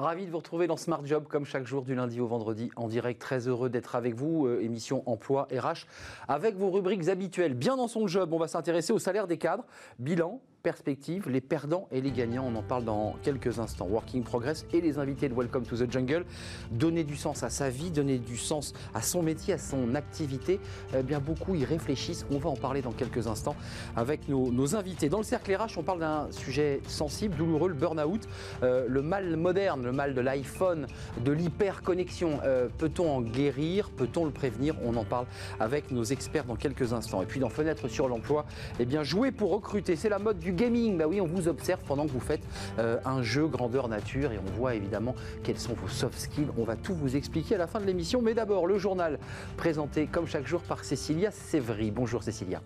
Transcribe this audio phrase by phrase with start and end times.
[0.00, 2.86] Ravi de vous retrouver dans Smart Job comme chaque jour du lundi au vendredi en
[2.86, 3.20] direct.
[3.20, 4.46] Très heureux d'être avec vous.
[4.46, 5.86] Euh, émission emploi RH
[6.28, 7.54] avec vos rubriques habituelles.
[7.54, 9.64] Bien dans son job, on va s'intéresser au salaire des cadres,
[9.98, 12.44] bilan, perspective, les perdants et les gagnants.
[12.46, 13.86] On en parle dans quelques instants.
[13.86, 16.24] Working Progress et les invités de Welcome to the Jungle.
[16.70, 20.60] Donner du sens à sa vie, donner du sens à son métier, à son activité.
[20.96, 22.26] Eh bien, beaucoup y réfléchissent.
[22.30, 23.56] On va en parler dans quelques instants
[23.96, 25.08] avec nos, invités.
[25.08, 28.28] Dans le cercle RH, on parle d'un sujet sensible, douloureux, le burn-out,
[28.62, 30.86] euh, le mal moderne, le mal de l'iPhone,
[31.24, 32.40] de l'hyperconnexion.
[32.44, 33.90] Euh, peut-on en guérir?
[33.90, 34.74] Peut-on le prévenir?
[34.84, 35.26] On en parle
[35.60, 37.22] avec nos experts dans quelques instants.
[37.22, 38.44] Et puis dans Fenêtre sur l'emploi,
[38.78, 40.98] eh bien, jouer pour recruter, c'est la mode du gaming.
[40.98, 42.42] Bah oui, on vous observe pendant que vous faites
[42.78, 46.48] euh, un jeu grandeur nature et on voit évidemment quels sont vos soft skills.
[46.56, 48.22] On va tout vous expliquer à la fin de l'émission.
[48.22, 49.18] Mais d'abord, le journal
[49.56, 51.90] présenté comme chaque jour par Cécilia Sévry.
[51.90, 52.60] Bonjour Cécilia.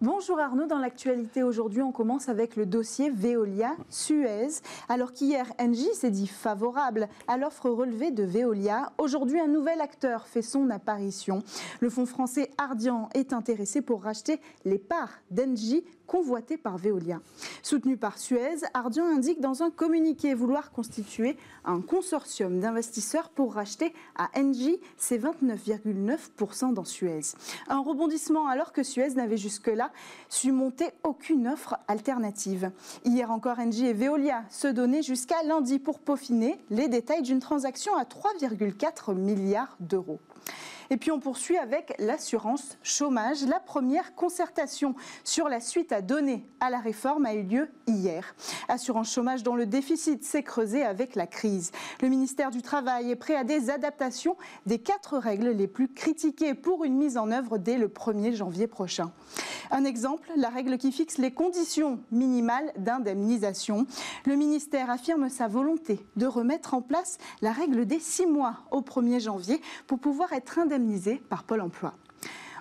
[0.00, 4.60] Bonjour Arnaud, dans l'actualité aujourd'hui, on commence avec le dossier Veolia Suez.
[4.88, 10.28] Alors qu'hier, Engie s'est dit favorable à l'offre relevée de Veolia, aujourd'hui un nouvel acteur
[10.28, 11.42] fait son apparition.
[11.80, 17.20] Le fonds français Ardian est intéressé pour racheter les parts d'Engie convoité par Veolia.
[17.62, 23.92] Soutenu par Suez, Ardian indique dans un communiqué vouloir constituer un consortium d'investisseurs pour racheter
[24.16, 27.20] à Engie ses 29,9% dans Suez.
[27.68, 29.92] Un rebondissement alors que Suez n'avait jusque-là
[30.28, 32.72] su monter aucune offre alternative.
[33.04, 37.94] Hier encore, Engie et Veolia se donnaient jusqu'à lundi pour peaufiner les détails d'une transaction
[37.96, 40.20] à 3,4 milliards d'euros.
[40.90, 43.44] Et puis on poursuit avec l'assurance chômage.
[43.44, 48.34] La première concertation sur la suite à donner à la réforme a eu lieu hier.
[48.68, 51.72] Assurance chômage dont le déficit s'est creusé avec la crise.
[52.00, 56.54] Le ministère du Travail est prêt à des adaptations des quatre règles les plus critiquées
[56.54, 59.12] pour une mise en œuvre dès le 1er janvier prochain.
[59.70, 63.86] Un exemple, la règle qui fixe les conditions minimales d'indemnisation.
[64.24, 68.80] Le ministère affirme sa volonté de remettre en place la règle des six mois au
[68.80, 70.77] 1er janvier pour pouvoir être indemnisé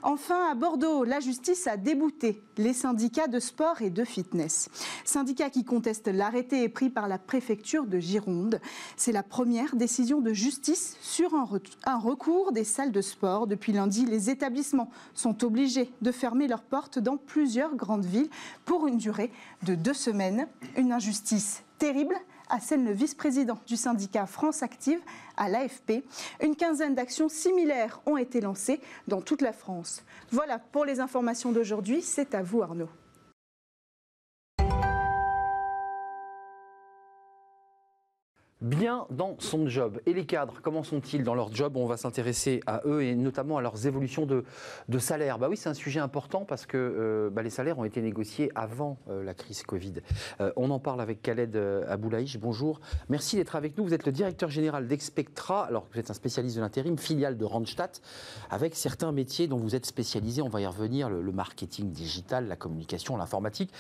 [0.04, 4.70] Enfin, à Bordeaux, la justice a débouté les syndicats de sport et de fitness.
[5.04, 8.62] Syndicats qui contestent l'arrêté pris par la préfecture de Gironde.
[8.96, 13.48] C'est la première décision de justice sur un, recours des salles de sport.
[13.48, 18.30] Depuis lundi, les établissements sont obligés de fermer leurs portes dans plusieurs grandes villes
[18.66, 19.32] pour une durée
[19.64, 20.48] de deux semaines.
[20.78, 22.16] Une injustice terrible
[22.50, 25.00] assène le vice-président du syndicat France Active
[25.35, 26.03] à l'AFP.
[26.41, 30.03] Une quinzaine d'actions similaires ont été lancées dans toute la France.
[30.31, 32.02] Voilà pour les informations d'aujourd'hui.
[32.02, 32.90] C'est à vous Arnaud.
[38.62, 40.00] Bien dans son job.
[40.06, 41.78] Et les cadres, comment sont-ils dans leur job?
[41.78, 44.44] On va s'intéresser à eux et notamment à leurs évolutions de,
[44.97, 45.38] salaire.
[45.38, 48.51] Bah oui, c'est un sujet important parce que euh, bah, les salaires ont été négociés
[48.56, 49.94] avant euh, la crise Covid.
[50.41, 51.56] Euh, on en parle avec Khaled
[51.88, 52.40] Aboulaïch.
[52.40, 52.79] Bonjour.
[53.09, 53.85] Merci d'être avec nous.
[53.85, 55.66] Vous êtes le directeur général d'Expectra.
[55.66, 57.91] Alors, vous êtes un spécialiste de l'intérim, filiale de Randstad,
[58.50, 60.41] avec certains métiers dont vous êtes spécialisé.
[60.41, 63.72] On va y revenir le, le marketing digital, la communication, l'informatique.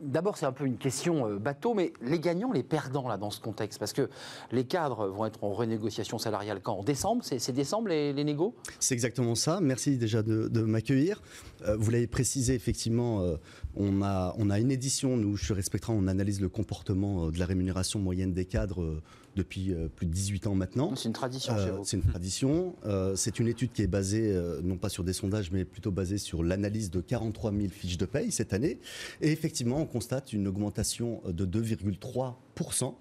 [0.00, 3.40] D'abord, c'est un peu une question bateau, mais les gagnants, les perdants là dans ce
[3.40, 4.08] contexte, parce que
[4.52, 8.54] les cadres vont être en renégociation salariale quand En décembre C'est décembre les, les négos?
[8.78, 9.60] C'est exactement ça.
[9.60, 11.22] Merci déjà de, m'accueillir.
[11.66, 13.36] Euh, vous l'avez précisé, effectivement, euh,
[13.74, 17.38] on, a, on a une édition, nous, je respecterai, on analyse le comportement euh, de
[17.38, 19.00] la rémunération moyenne des cadres
[19.36, 20.96] depuis plus de 18 ans maintenant.
[20.96, 21.84] C'est une tradition chez vous.
[21.84, 22.74] C'est une tradition.
[23.16, 26.42] c'est une étude qui est basée, non pas sur des sondages, mais plutôt basée sur
[26.42, 28.78] l'analyse de 43 000 fiches de paye cette année.
[29.20, 32.94] Et effectivement, on constate une augmentation de 2,3%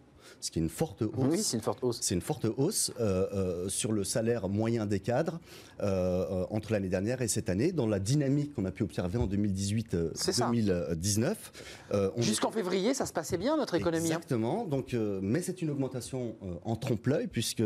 [0.45, 1.09] ce qui est une forte hausse.
[1.17, 1.97] Oui, c'est une forte hausse.
[2.01, 5.39] C'est une forte hausse euh, euh, sur le salaire moyen des cadres
[5.81, 9.25] euh, entre l'année dernière et cette année, dans la dynamique qu'on a pu observer en
[9.27, 11.33] 2018-2019.
[12.17, 14.05] Jusqu'en février, ça se passait bien notre économie.
[14.05, 14.17] Hein.
[14.17, 14.65] Exactement.
[14.65, 17.63] Donc, mais c'est une augmentation en trompe-l'œil puisque,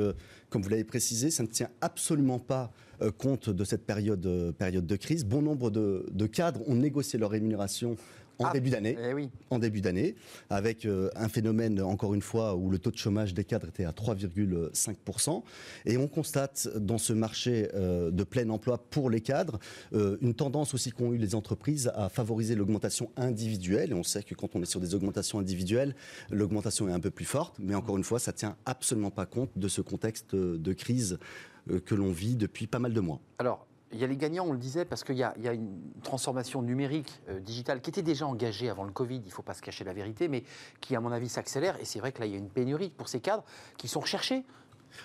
[0.50, 2.72] comme vous l'avez précisé, ça ne tient absolument pas
[3.18, 5.26] compte de cette période, période de crise.
[5.26, 7.98] Bon nombre de, de cadres ont négocié leur rémunération
[8.40, 8.98] en ah, début d'année.
[9.02, 9.30] Eh oui.
[9.50, 10.16] En début d'année,
[10.50, 13.84] avec euh, un phénomène, encore une fois, où le taux de chômage des cadres était
[13.84, 15.44] à 3,5%.
[15.86, 19.60] Et on constate dans ce marché euh, de plein emploi pour les cadres
[19.94, 23.92] euh, une tendance aussi qu'ont eu les entreprises à favoriser l'augmentation individuelle.
[23.92, 25.96] Et on sait que quand on est sur des augmentations individuelles,
[26.32, 27.58] l'augmentation est un peu plus forte.
[27.60, 31.20] Mais encore une fois, ça tient absolument pas compte de ce contexte de crise
[31.86, 33.20] que l'on vit depuis pas mal de mois.
[33.38, 36.62] Alors, il y a les gagnants, on le disait, parce qu'il y, a une transformation
[36.62, 39.62] numérique, euh, digitale, qui était déjà engagée avant le Covid, il ne faut pas se
[39.62, 40.44] cacher la vérité, mais
[40.80, 41.80] qui, à mon avis, s'accélère.
[41.80, 43.44] Et c'est vrai que là, il y a une pénurie pour ces cadres
[43.78, 44.44] qui sont recherchés.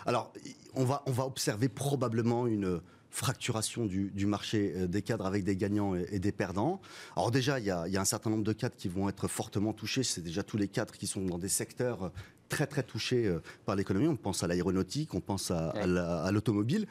[0.07, 0.33] Alors,
[0.75, 5.95] on va, on va observer probablement une fracturation du, marché des cadres avec des gagnants
[5.95, 6.81] et, des perdants.
[7.17, 10.03] Alors déjà, il y, a, un certain nombre de cadres qui vont être fortement touchés.
[10.03, 12.11] C'est déjà tous les cadres qui sont dans des secteurs
[12.49, 13.33] très très touchés
[13.67, 14.09] par l'économie.
[14.09, 16.89] On pense à l'aéronautique, on pense à l'automobile.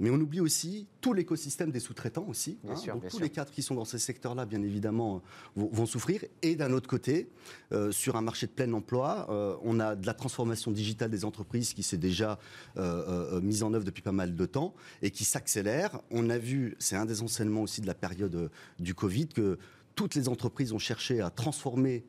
[0.00, 2.58] Mais on oublie aussi tout l'écosystème des sous-traitants aussi.
[2.68, 2.74] Hein.
[2.86, 5.22] Donc tous les cadres qui sont dans ces secteurs-là, bien évidemment,
[5.56, 6.24] vont, souffrir.
[6.42, 7.28] Et d'un autre côté,
[7.72, 11.24] euh, sur un marché de plein emploi, euh, on a de la transformation digitale des
[11.24, 12.38] entreprises qui s'est déjà
[12.76, 16.00] euh, mise en œuvre depuis pas mal de temps et qui s'accélère.
[16.10, 19.58] On a vu, c'est un des enseignements aussi de la période du Covid, que
[19.94, 22.04] toutes les entreprises ont cherché à transformer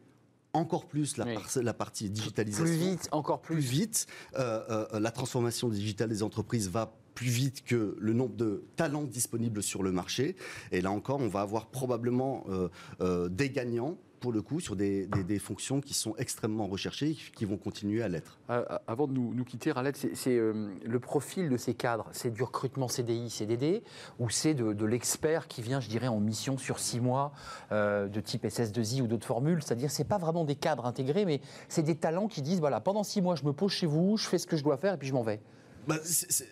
[0.54, 1.26] encore plus la,
[1.56, 2.66] la, partie digitalisation.
[2.66, 3.56] Plus vite, encore plus.
[3.56, 4.08] Plus vite.
[4.36, 9.84] la transformation digitale des entreprises va plus vite que le nombre de talents disponibles sur
[9.84, 10.36] le marché.
[10.72, 12.70] Et là encore, on va avoir probablement euh,
[13.02, 17.44] euh, des gagnants pour le coup, sur des, fonctions qui sont extrêmement recherchées et qui
[17.44, 18.40] vont continuer à l'être.
[18.50, 22.88] Euh, avant de nous, quitter, Raled, c'est le profil de ces cadres C'est du recrutement
[22.88, 23.84] CDI, CDD
[24.20, 27.34] ou c'est de, l'expert qui vient, je dirais, en mission sur six mois
[27.72, 29.62] de type SS2I ou d'autres formules?
[29.62, 33.04] C'est-à-dire, c'est pas vraiment des cadres intégrés, mais c'est des talents qui disent voilà, pendant
[33.04, 34.98] six mois, je me pose chez vous, je fais ce que je dois faire et
[34.98, 35.42] puis je m'en vais.
[35.88, 35.98] Bah,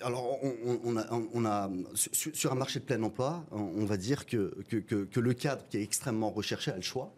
[0.02, 0.40] alors,
[0.84, 5.64] on, a, sur, un marché de plein emploi, on, va dire que, que, le cadre
[5.70, 7.14] qui est extrêmement recherché a le choix.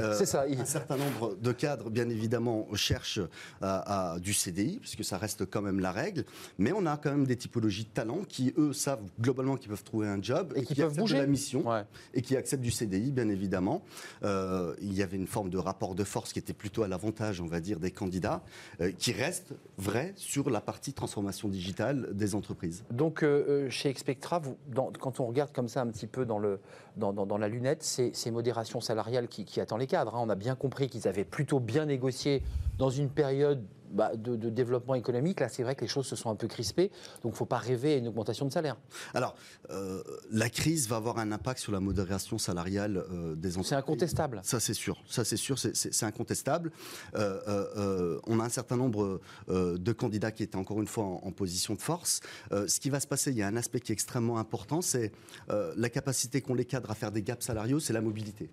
[0.00, 0.44] Euh, c'est ça.
[0.48, 3.20] Un certain nombre de cadres, bien évidemment, cherchent
[3.62, 6.24] à, du CDI, puisque ça reste quand même la règle.
[6.58, 9.84] Mais on a quand même des typologies de talents qui, eux, savent globalement qu'ils peuvent
[9.84, 11.16] trouver un job et, qui, peuvent bouger.
[11.16, 11.64] de la mission
[12.12, 13.84] et qui acceptent du CDI, bien évidemment.
[14.22, 17.40] Euh, il y avait une forme de rapport de force qui était plutôt à l'avantage,
[17.40, 18.42] on va dire, des candidats,
[18.80, 22.84] euh, qui reste vrai sur la partie transformation digitale des entreprises.
[22.90, 23.24] Donc,
[23.68, 24.56] chez Expectra, vous,
[25.00, 26.60] quand on regarde comme ça un petit peu dans, le,
[26.96, 30.14] dans, la lunette, c'est ces modérations salariales qui qui attend les cadres.
[30.14, 30.20] Hein.
[30.22, 32.42] On a bien compris qu'ils avaient plutôt bien négocié
[32.78, 33.62] dans une période
[33.94, 35.40] bah, de, développement économique.
[35.40, 36.90] Là, c'est vrai que les choses se sont un peu crispées,
[37.22, 38.76] donc il ne faut pas rêver à une augmentation de salaire.
[39.14, 39.36] Alors,
[39.70, 43.68] euh, la crise va avoir un impact sur la modération salariale euh, des entreprises.
[43.68, 44.40] C'est incontestable.
[44.42, 45.02] Ça, c'est sûr.
[45.08, 46.72] Ça, c'est sûr, c'est incontestable.
[47.14, 51.30] Euh, on a un certain nombre de candidats qui étaient encore une fois en, en
[51.30, 52.20] position de force.
[52.50, 55.12] ce qui va se passer, il y a un aspect qui est extrêmement important, c'est
[55.48, 58.50] la capacité qu'ont les cadres à faire des gaps salariaux, c'est la mobilité.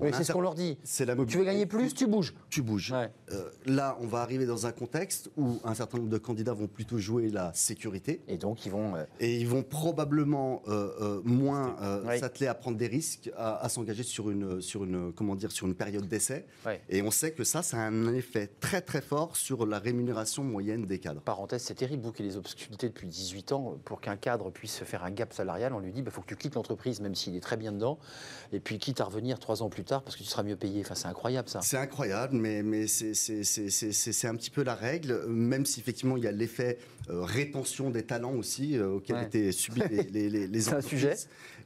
[0.00, 0.78] Oui, c'est ce qu'on leur dit.
[1.00, 2.34] La tu veux gagner plus, tu bouges.
[2.50, 2.92] Tu bouges.
[2.92, 6.66] Euh, là, on va arriver dans un contexte où un certain nombre de candidats vont
[6.66, 8.20] plutôt jouer la sécurité.
[8.28, 8.96] Et donc, ils vont.
[8.96, 11.76] Euh, Et ils vont probablement euh, moins
[12.18, 15.74] s'atteler à prendre des risques, à, s'engager sur une, sur, une, comment dire, sur une
[15.74, 16.46] période d'essai.
[16.88, 20.44] Et on sait que ça, ça a un effet très très fort sur la rémunération
[20.44, 21.20] moyenne des cadres.
[21.20, 25.04] Parenthèse, c'est terrible, vous qui les obscurités depuis 18 ans, pour qu'un cadre puisse faire
[25.04, 27.36] un gap salarial, on lui dit il bah, faut que tu quittes l'entreprise, même s'il
[27.36, 27.98] est très bien dedans,
[28.52, 30.82] et puis quitte à revenir trois ans plus tard parce que tu seras mieux payé.
[30.84, 31.62] Enfin, c'est incroyable ça.
[31.62, 36.26] C'est incroyable, mais, mais c'est un petit peu la règle, même si effectivement il y
[36.26, 36.76] a l'effet
[37.10, 41.14] rétention des talents aussi euh, auquel étaient subis les, les, les, C'est un sujet.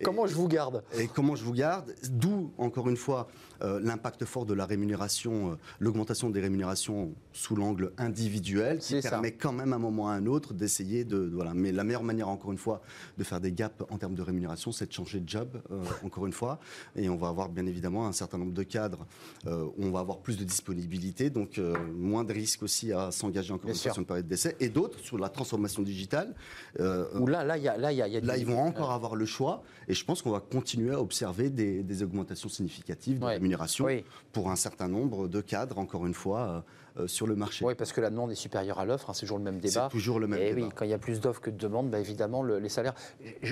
[0.04, 3.28] comment je vous garde Et comment je vous garde D'où, encore une fois,
[3.62, 9.52] euh, l'impact fort de la rémunération, l'augmentation des rémunérations sous l'angle individuel, qui permet quand
[9.52, 11.54] même à un moment ou à un autre d'essayer de, Voilà.
[11.54, 12.82] Mais la meilleure manière, encore une fois,
[13.18, 15.60] de faire des gaps en termes de rémunération, c'est de changer de job,
[16.04, 16.60] encore une fois.
[16.96, 19.06] Et on va avoir bien évidemment un certain nombre de cadres
[19.46, 21.60] où on va avoir plus de disponibilité, donc
[21.94, 24.56] moins de risques aussi à s'engager encore une fois sur une période d'essai.
[24.60, 26.34] Et d'autres sur la transformation digitale.
[26.80, 29.26] Euh, Où là, là, y a, là, y a, là ils vont encore avoir le
[29.26, 29.62] choix.
[29.88, 33.86] Et je pense qu'on va continuer à observer des, augmentations significatives de rémunération
[34.32, 36.40] pour un certain nombre de cadres, encore une fois.
[36.40, 36.60] Euh, euh,
[37.06, 37.64] sur le marché.
[37.64, 39.88] Oui, parce que la demande est supérieure à l'offre, hein, c'est toujours le même débat.
[39.90, 40.66] C'est toujours le même et débat.
[40.66, 42.94] oui, quand il y a plus d'offres que de demandes, bah, évidemment, les salaires.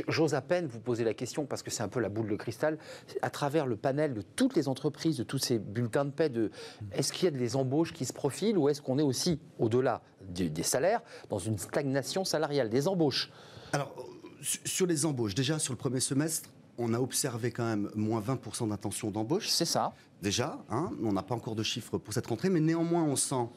[0.08, 2.36] J'ose à peine vous poser la question, parce que c'est un peu la boule de
[2.36, 2.78] cristal,
[3.22, 6.50] à travers le panel de toutes les entreprises, de tous ces bulletins de paix, de,
[6.92, 10.02] est-ce qu'il y a des embauches qui se profilent, ou est-ce qu'on est aussi, au-delà
[10.28, 13.30] des salaires, dans une stagnation salariale, des embauches
[13.72, 13.94] Alors,
[14.42, 16.48] sur les embauches, déjà sur le premier semestre,
[16.80, 19.48] on a observé quand même moins 20% d'intention d'embauche.
[19.48, 19.92] C'est ça.
[20.22, 23.48] Déjà, hein, on n'a pas encore de chiffres pour cette rentrée, mais néanmoins, on sent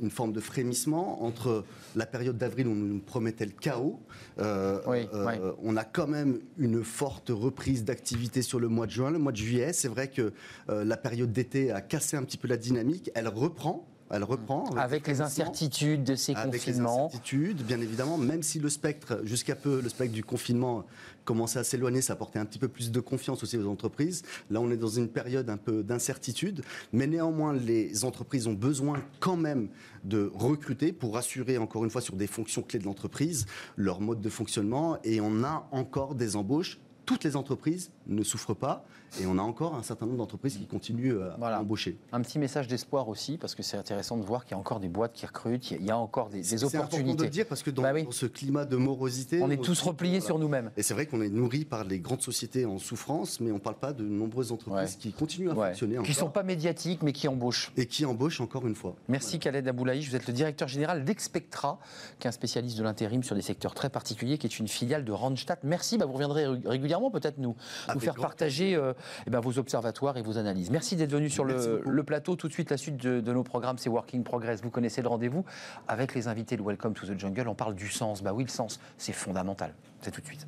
[0.00, 1.64] une forme de frémissement entre
[1.96, 4.00] la période d'avril où on nous promettait le chaos.
[4.38, 9.10] Euh, euh, on a quand même une forte reprise d'activité sur le mois de juin.
[9.10, 10.32] Le mois de juillet, c'est vrai que
[10.70, 13.10] euh, la période d'été a cassé un petit peu la dynamique.
[13.14, 14.64] Elle reprend elle reprend.
[14.76, 17.06] Avec, les incertitudes de ces avec confinements.
[17.06, 20.84] Avec les incertitudes, bien évidemment, même si le spectre, jusqu'à peu, le spectre du confinement
[21.24, 24.22] commençait à s'éloigner, ça apportait un petit peu plus de confiance aussi aux entreprises.
[24.50, 29.02] Là, on est dans une période un peu d'incertitude, mais néanmoins, les entreprises ont besoin
[29.18, 29.68] quand même
[30.04, 34.20] de recruter pour assurer, encore une fois, sur des fonctions clés de l'entreprise, leur mode
[34.20, 38.84] de fonctionnement, et on a encore des embauches toutes les entreprises ne souffrent pas.
[39.20, 41.98] Et on a encore un certain nombre d'entreprises qui continuent euh, à embaucher.
[42.12, 44.80] Un petit message d'espoir aussi, parce que c'est intéressant de voir qu'il y a encore
[44.80, 46.70] des boîtes qui recrutent, il y a encore des, des opportunités.
[46.70, 49.62] C'est important de le dire parce que dans, bah ce climat de morosité, on est
[49.62, 50.70] tous repliés sur nous-mêmes.
[50.76, 53.60] Et c'est vrai qu'on est nourri par les grandes sociétés en souffrance, mais on ne
[53.60, 55.98] parle pas de nombreuses entreprises qui continuent à fonctionner.
[56.02, 57.72] Qui ne sont pas médiatiques, mais qui embauchent.
[57.76, 58.96] Et qui embauchent encore une fois.
[59.08, 61.78] Merci Khaled Aboulaï, vous êtes le directeur général d'Expectra,
[62.18, 65.04] qui est un spécialiste de l'intérim sur des secteurs très particuliers, qui est une filiale
[65.04, 65.58] de Randstad.
[65.64, 67.54] Merci, bah, vous reviendrez régulièrement peut-être nous,
[67.94, 68.92] nous faire partager euh,
[69.26, 70.70] eh ben, vos observatoires et vos analyses.
[70.70, 72.36] Merci d'être venu sur le, plateau.
[72.36, 74.62] Tout de suite, la suite de, de nos programmes, c'est Working Progress.
[74.62, 75.44] Vous connaissez le rendez-vous
[75.88, 77.48] avec les invités de Welcome to the Jungle.
[77.48, 78.22] On parle du sens.
[78.22, 79.74] Bah oui, le sens, c'est fondamental.
[80.00, 80.46] C'est tout de suite.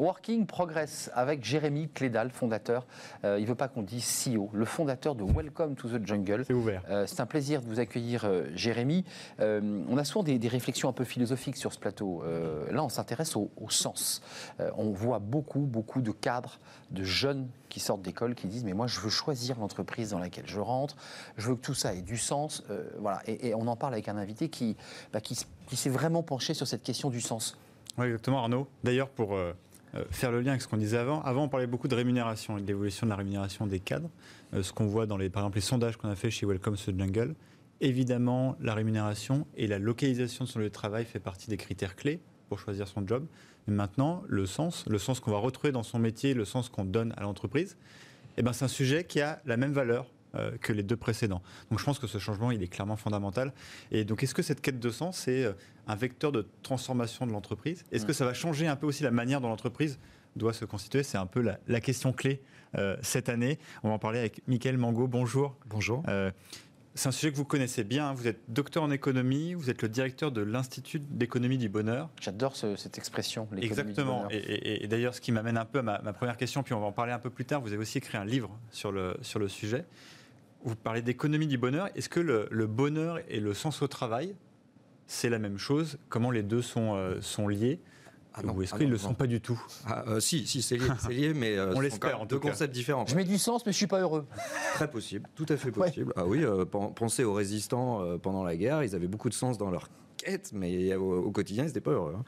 [0.00, 2.86] Working Progress avec Jérémy Clédal, fondateur.
[3.24, 6.44] Euh, il ne veut pas qu'on dise CEO, le fondateur de Welcome to the Jungle.
[6.46, 6.82] C'est ouvert.
[6.88, 9.04] Euh, c'est un plaisir de vous accueillir, euh, Jérémy.
[9.38, 12.24] on a souvent des, réflexions un peu philosophiques sur ce plateau.
[12.70, 14.22] là, on s'intéresse au, sens.
[14.76, 16.58] on voit beaucoup, beaucoup de cadres,
[16.90, 20.46] de jeunes qui sortent d'école qui disent mais moi je veux choisir l'entreprise dans laquelle
[20.46, 20.96] je rentre,
[21.36, 22.64] je veux que tout ça ait du sens.
[22.98, 23.20] voilà.
[23.26, 24.76] Et, on en parle avec un invité qui,
[25.12, 27.56] bah, qui, qui s'est vraiment penché sur cette question du sens.
[27.98, 28.66] Oui, exactement, Arnaud.
[28.82, 29.52] D'ailleurs, pour euh,
[30.10, 31.22] faire le lien avec ce qu'on disait avant.
[31.22, 34.10] Avant, on parlait beaucoup de rémunération et de l'évolution de la rémunération des cadres.
[34.54, 36.76] Euh, ce qu'on voit dans les, par exemple, les sondages qu'on a fait chez Welcome
[36.76, 37.34] to the Jungle.
[37.80, 42.58] Évidemment, la rémunération et la localisation sur le travail fait partie des critères clés pour
[42.58, 43.26] choisir son job.
[43.66, 46.84] Mais maintenant, le sens, le sens qu'on va retrouver dans son métier, le sens qu'on
[46.84, 47.76] donne à l'entreprise,
[48.36, 50.06] eh ben, c'est un sujet qui a la même valeur
[50.36, 51.42] euh, que les deux précédents.
[51.70, 53.52] Donc je pense que ce changement, il est clairement fondamental.
[53.90, 55.54] Et donc est-ce que cette quête de sens, c'est euh,
[55.88, 57.84] un vecteur de transformation de l'entreprise?
[57.90, 59.98] Est-ce que ça va changer un peu aussi la manière dont l'entreprise
[60.36, 61.02] doit se constituer?
[61.02, 62.42] C'est un peu la, question clé
[62.76, 63.58] euh, cette année.
[63.82, 65.08] On va en parler avec Mickaël Mango.
[65.08, 65.56] Bonjour.
[65.66, 66.04] Bonjour.
[66.94, 68.12] c'est un sujet que vous connaissez bien.
[68.12, 72.08] Vous êtes docteur en économie, vous êtes le directeur de l'Institut d'économie du bonheur.
[72.20, 74.28] J'adore cette expression, Exactement.
[74.30, 76.78] Et, et, d'ailleurs, ce qui m'amène un peu à ma, ma, première question, puis on
[76.78, 77.60] va en parler un peu plus tard.
[77.62, 79.84] Vous avez aussi écrit un livre sur le, sur le sujet.
[80.64, 81.88] Vous parlez d'économie du bonheur.
[81.94, 84.34] Est-ce que le, bonheur et le sens au travail,
[85.06, 85.98] c'est la même chose?
[86.08, 87.80] Comment les deux sont, euh, sont liés?
[88.34, 89.60] Ah Ou est-ce ah qu'ils ne le sont pas du tout?
[89.86, 93.04] Ah, euh, Si, si c'est lié, mais euh, on l'espère en deux concepts différents.
[93.06, 94.26] Je mets du sens, mais je suis pas heureux.
[94.74, 96.12] Très possible, tout à fait possible.
[96.14, 96.44] Ah oui,
[96.94, 99.88] pensez aux résistants pendant la guerre, ils avaient beaucoup de sens dans leur
[100.52, 102.14] mais au, quotidien, ils n'étaient pas heureux.
[102.18, 102.24] Hein.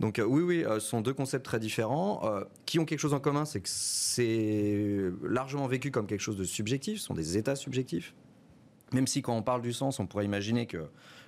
[0.00, 3.00] Donc euh, oui, oui, euh, ce sont deux concepts très différents euh, qui ont quelque
[3.00, 7.14] chose en commun, c'est que c'est largement vécu comme quelque chose de subjectif, ce sont
[7.14, 8.14] des états subjectifs.
[8.92, 10.84] Même si quand on parle du sens, on pourrait imaginer que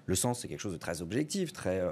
[0.07, 1.83] le sens, c'est quelque chose de très objectif, très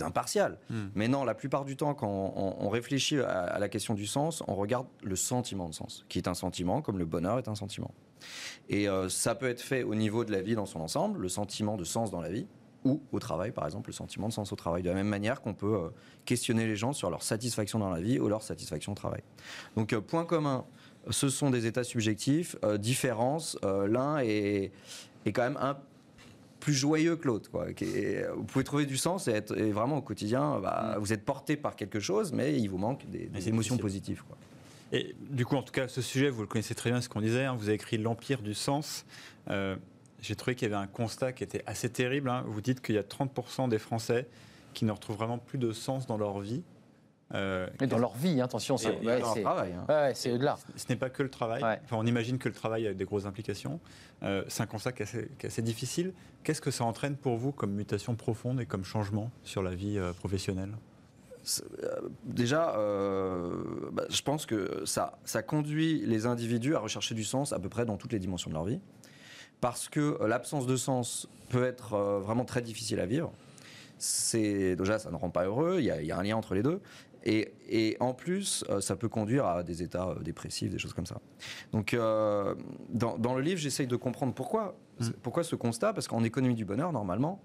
[0.00, 0.58] impartial.
[0.70, 0.86] Hmm.
[0.94, 4.54] Mais non, la plupart du temps, quand on, réfléchit à, la question du sens, on
[4.54, 7.92] regarde le sentiment de sens, qui est un sentiment, comme le bonheur est un sentiment.
[8.70, 11.76] Et ça peut être fait au niveau de la vie dans son ensemble, le sentiment
[11.76, 12.46] de sens dans la vie,
[12.84, 14.82] ou au travail, par exemple, le sentiment de sens au travail.
[14.82, 15.88] De la même manière qu'on peut euh,
[16.24, 19.22] questionner les gens sur leur satisfaction dans la vie ou leur satisfaction au travail.
[19.76, 20.64] Donc, euh, point commun,
[21.10, 22.56] ce sont des états subjectifs.
[22.64, 24.72] Euh, différence, l'un est,
[25.24, 25.78] est, quand même un
[26.60, 27.50] plus joyeux que l'autre.
[28.36, 31.00] Vous pouvez trouver du sens et, être, vraiment au quotidien, bah, mm.
[31.00, 34.22] vous êtes porté par quelque chose, mais il vous manque des, émotions positives.
[34.26, 34.36] Quoi.
[34.92, 37.20] Et du coup, en tout cas, ce sujet, vous le connaissez très bien, ce qu'on
[37.20, 37.44] disait.
[37.44, 37.56] Hein.
[37.58, 39.04] vous avez écrit L'Empire du sens
[40.24, 42.30] j'ai trouvé qu'il y avait un constat qui était assez terrible.
[42.30, 42.44] Hein.
[42.46, 44.26] Vous dites qu'il y a 30% des Français
[44.72, 46.62] qui ne retrouvent vraiment plus de sens dans leur vie.
[47.34, 49.74] Euh, dans leur vie, hein, attention, c'est ouais, travail.
[49.88, 50.10] Hein.
[50.14, 50.56] c'est au-delà.
[50.76, 51.62] Ce n'est pas que le travail.
[51.62, 53.80] Enfin, on imagine que le travail a des grosses implications.
[54.22, 56.14] Euh, c'est un constat qui est assez, difficile.
[56.42, 59.98] Qu'est-ce que ça entraîne pour vous comme mutation profonde et comme changement sur la vie
[59.98, 60.72] euh, professionnelle?
[62.24, 62.72] Déjà,
[63.92, 67.68] bah, je pense que ça, ça conduit les individus à rechercher du sens à peu
[67.68, 68.80] près dans toutes les dimensions de leur vie
[69.64, 73.32] parce que euh, l'absence de sens peut être euh, vraiment très difficile à vivre.
[73.96, 75.76] C'est déjà ça ne rend pas heureux.
[75.78, 76.82] Il y a, un lien entre les deux.
[77.24, 81.18] Et, en plus, euh, ça peut conduire à des états dépressifs, des choses comme ça.
[81.72, 85.08] Donc, dans, le livre, j'essaye de comprendre pourquoi, mmh.
[85.22, 85.94] pourquoi ce constat.
[85.94, 87.40] Parce qu'en économie du bonheur, normalement,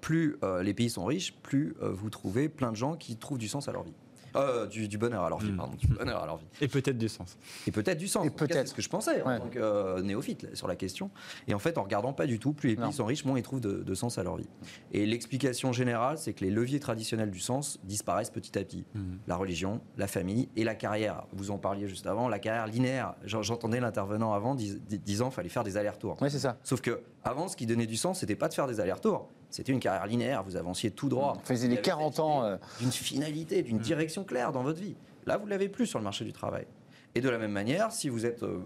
[0.00, 3.68] plus les pays sont riches, plus vous trouvez plein de gens qui trouvent du sens
[3.68, 3.94] à leur vie.
[4.36, 5.56] Euh, du, bonheur à leur vie, hmm.
[5.56, 5.76] pardon.
[5.76, 6.46] Du bonheur à leur vie.
[6.60, 7.38] Et peut-être du sens.
[7.66, 8.26] Et peut-être du sens.
[8.26, 8.58] Et peut-être.
[8.58, 11.10] C'est ce que je pensais en tant que euh, néophyte sur la question.
[11.46, 13.42] Et en fait, en regardant pas du tout, plus les pays sont riches, moins ils
[13.42, 14.48] trouvent de, sens à leur vie.
[14.92, 18.84] Et l'explication générale, c'est que les leviers traditionnels du sens disparaissent petit à petit.
[18.94, 19.16] Hmm.
[19.26, 21.24] La religion, la famille et la carrière.
[21.32, 23.14] Vous en parliez juste avant, la carrière linéaire.
[23.24, 26.16] J'entendais l'intervenant avant disant qu'il fallait faire des allers-retours.
[26.20, 26.58] Oui, c'est ça.
[26.62, 29.72] Sauf que avant, ce qui donnait du sens, c'était pas de faire des allers-retours c'était
[29.72, 31.34] une carrière linéaire, vous avanciez tout droit.
[31.34, 32.44] Vous faisiez les 40 ans.
[32.44, 32.56] Euh.
[32.80, 33.82] D'une finalité, d'une mm.
[33.82, 34.96] direction claire dans votre vie.
[35.26, 36.66] Là, vous ne l'avez plus sur le marché du travail.
[37.14, 38.60] Et de la même manière, si vous êtes euh,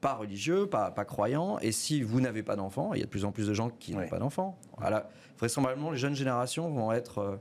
[0.00, 1.58] pas religieux, pas, pas croyants.
[1.60, 3.70] Et si vous n'avez pas d'enfants, il y a de plus en plus de gens
[3.70, 4.58] qui n'ont pas d'enfants.
[4.78, 5.08] Voilà.
[5.38, 7.36] Vraisemblablement, les jeunes générations vont être euh,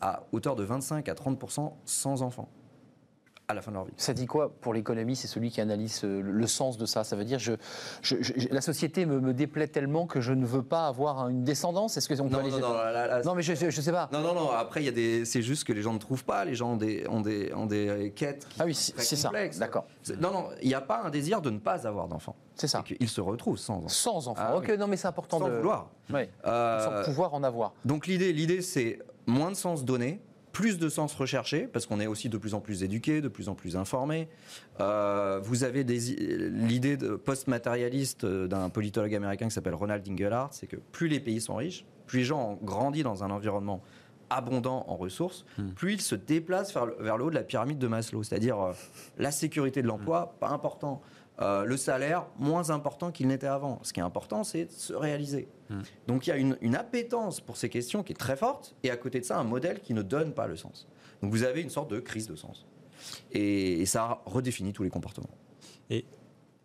[0.00, 2.48] à hauteur de 25 à 30% sans enfants
[3.52, 3.92] à la fin de leur vie.
[3.96, 7.04] Ça dit quoi pour l'économie C'est celui qui analyse euh, le sens de ça?
[7.04, 7.52] Ça veut dire je,
[8.02, 11.44] je- je- la société me, me déplaît tellement que je ne veux pas avoir une
[11.44, 11.96] descendance?
[11.96, 14.08] Est-ce que on peut Non, aller- non, mais je, je, je sais pas.
[14.12, 14.50] Non, non, non.
[14.50, 15.24] Après, il y a des.
[15.24, 16.44] C'est juste que les gens ne trouvent pas.
[16.44, 18.46] Les gens ont des, ont des, ont des quêtes.
[18.48, 19.30] Qui Ah oui, c'est ça.
[19.58, 19.86] D'accord.
[20.18, 20.48] Non, non.
[20.60, 22.36] Il n'y a pas un désir de ne pas avoir d'enfants.
[22.54, 22.82] C'est ça.
[22.82, 23.88] Qu'ils se retrouvent sans enfants.
[23.88, 24.42] Sans enfant.
[24.44, 24.78] Ah ok, oui.
[24.78, 25.54] non, mais c'est important Sans de.
[25.56, 25.90] vouloir.
[26.46, 27.72] Euh, Sans pouvoir en avoir.
[27.84, 30.20] Donc l'idée, l'idée, c'est moins de sens donné,
[30.52, 33.48] plus de sens recherché, parce qu'on est aussi de plus en plus éduqué, de plus
[33.48, 34.28] en plus informé.
[34.80, 40.66] Euh, vous avez l'idée de post-matérialiste euh, d'un politologue américain qui s'appelle Ronald Inglehart, c'est
[40.66, 43.82] que plus les pays sont riches, plus les gens ont grandi dans un environnement
[44.30, 45.44] abondant en ressources,
[45.76, 48.60] plus ils se déplacent vers le, vers le haut de la pyramide de Maslow, c'est-à-dire
[48.60, 48.72] euh,
[49.18, 51.02] la sécurité de l'emploi, pas important.
[51.40, 53.80] Euh, le salaire, moins important qu'il n'était avant.
[53.82, 55.48] Ce qui est important, c'est de se réaliser.
[56.06, 58.90] Donc il y a une, une appétence pour ces questions qui est très forte, et
[58.90, 60.88] à côté de ça, un modèle qui ne donne pas le sens.
[61.22, 62.66] Donc vous avez une sorte de crise de sens.
[63.32, 65.30] Et, et ça redéfinit tous les comportements.
[65.90, 66.04] Et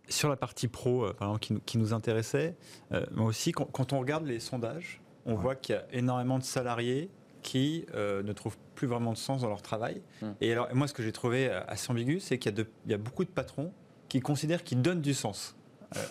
[0.10, 2.56] sur la partie pro, euh, par exemple, qui, nous- qui nous intéressait,
[2.92, 6.38] euh, moi aussi, quand, quand on regarde les sondages, on voit qu'il y a énormément
[6.40, 7.10] de salariés
[7.42, 10.02] qui euh, ne trouvent plus vraiment de sens dans leur travail.
[10.22, 10.26] Mm.
[10.42, 12.98] Et alors, moi, ce que j'ai trouvé euh, assez ambigu, c'est qu'il y, a y
[12.98, 13.74] beaucoup de patrons
[14.10, 15.56] qui considèrent qu'ils donnent du sens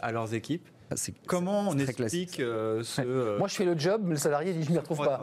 [0.03, 0.69] à leurs équipes.
[0.95, 3.01] C'est Comment on c'est très classique, explique euh, ce...
[3.03, 5.21] euh, Moi, je fais le job, mais le salarié dit je m'y retrouve pas.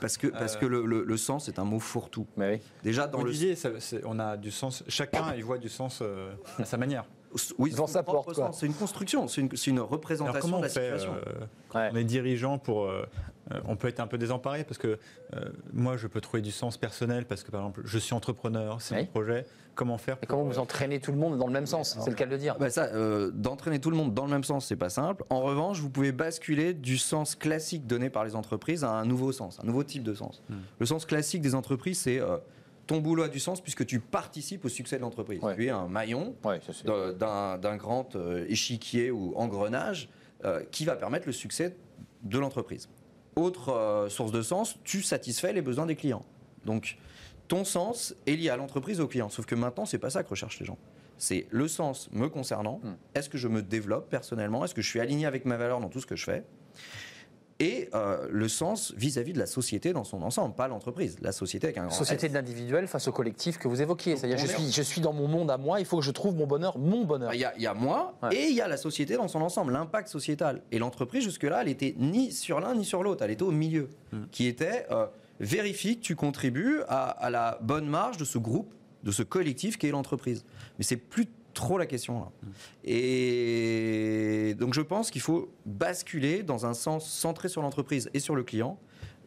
[0.00, 2.26] parce que, parce Euh, que le, le- le sens est un mot fourre-tout.
[2.36, 2.60] Mais oui.
[2.82, 3.30] Déjà, dans Vous le.
[3.32, 4.84] disiez, ça- c'est- on a du sens.
[4.88, 7.04] Chacun y voit du sens euh, à sa manière.
[7.58, 8.38] Oui, sa porte.
[8.52, 11.14] C'est une construction, c'est une, représentation comment de on la fait situation.
[11.26, 11.44] euh,
[11.74, 11.90] Ouais.
[11.92, 12.84] On est dirigeant pour.
[12.86, 13.04] euh,
[13.52, 14.98] euh, on peut être un peu désemparé parce que
[15.34, 15.40] euh,
[15.72, 18.94] moi, je peux trouver du sens personnel parce que par exemple, je suis entrepreneur, c'est
[18.94, 19.00] Oui.
[19.02, 19.46] mon projet.
[19.74, 22.16] Comment faire Et comment vous entraînez tout le monde dans le même sens C'est le
[22.16, 22.56] cas de le dire.
[22.58, 25.24] Bah ça, euh, d'entraîner tout le monde dans le même sens, c'est pas simple.
[25.30, 29.30] En revanche, vous pouvez basculer du sens classique donné par les entreprises à un nouveau
[29.32, 30.42] sens, un nouveau type de sens.
[30.50, 30.54] Hmm.
[30.80, 32.38] Le sens classique des entreprises, c'est euh,
[32.88, 35.40] ton boulot a du sens puisque tu participes au succès de l'entreprise.
[35.42, 35.54] Ouais.
[35.54, 40.08] Tu es un maillon Ouais, d'un grand euh, échiquier ou engrenage
[40.44, 41.76] euh, qui va permettre le succès
[42.22, 42.88] de l'entreprise.
[43.36, 46.24] Autre euh, source de sens, tu satisfais les besoins des clients.
[46.64, 46.96] Donc,
[47.46, 49.28] ton sens est lié à l'entreprise, au client.
[49.28, 50.78] Sauf que maintenant, c'est pas ça que recherchent les gens.
[51.18, 52.80] C'est le sens me concernant.
[52.82, 52.94] Hmm.
[53.14, 54.64] Est-ce que je me développe personnellement?
[54.64, 56.44] Est-ce que je suis aligné avec ma valeur dans tout ce que je fais?
[57.60, 61.16] Et euh, le sens vis-à-vis de la société dans son ensemble, pas l'entreprise.
[61.22, 62.32] La société avec un grand Société S.
[62.32, 64.16] de l'individuel face au collectif que vous évoquiez.
[64.16, 66.36] C'est-à-dire, je suis, je suis dans mon monde à moi, il faut que je trouve
[66.36, 67.34] mon bonheur, mon bonheur.
[67.34, 68.36] Il y, a, il y a moi Ouais.
[68.36, 70.62] et il y a la société dans son ensemble, l'impact sociétal.
[70.70, 73.88] Et l'entreprise, jusque-là, elle était ni sur l'un ni sur l'autre, elle était au milieu,
[74.12, 74.24] Hmm.
[74.30, 75.06] qui était euh,
[75.40, 79.76] vérifie que tu contribues à, à la bonne marge de ce groupe, de ce collectif
[79.78, 80.44] qui est l'entreprise.
[80.78, 81.26] Mais c'est plus
[81.58, 82.30] trop la question là.
[83.32, 88.34] Et donc je pense qu'il faut basculer dans un sens centré sur l'entreprise et sur
[88.36, 88.78] le client,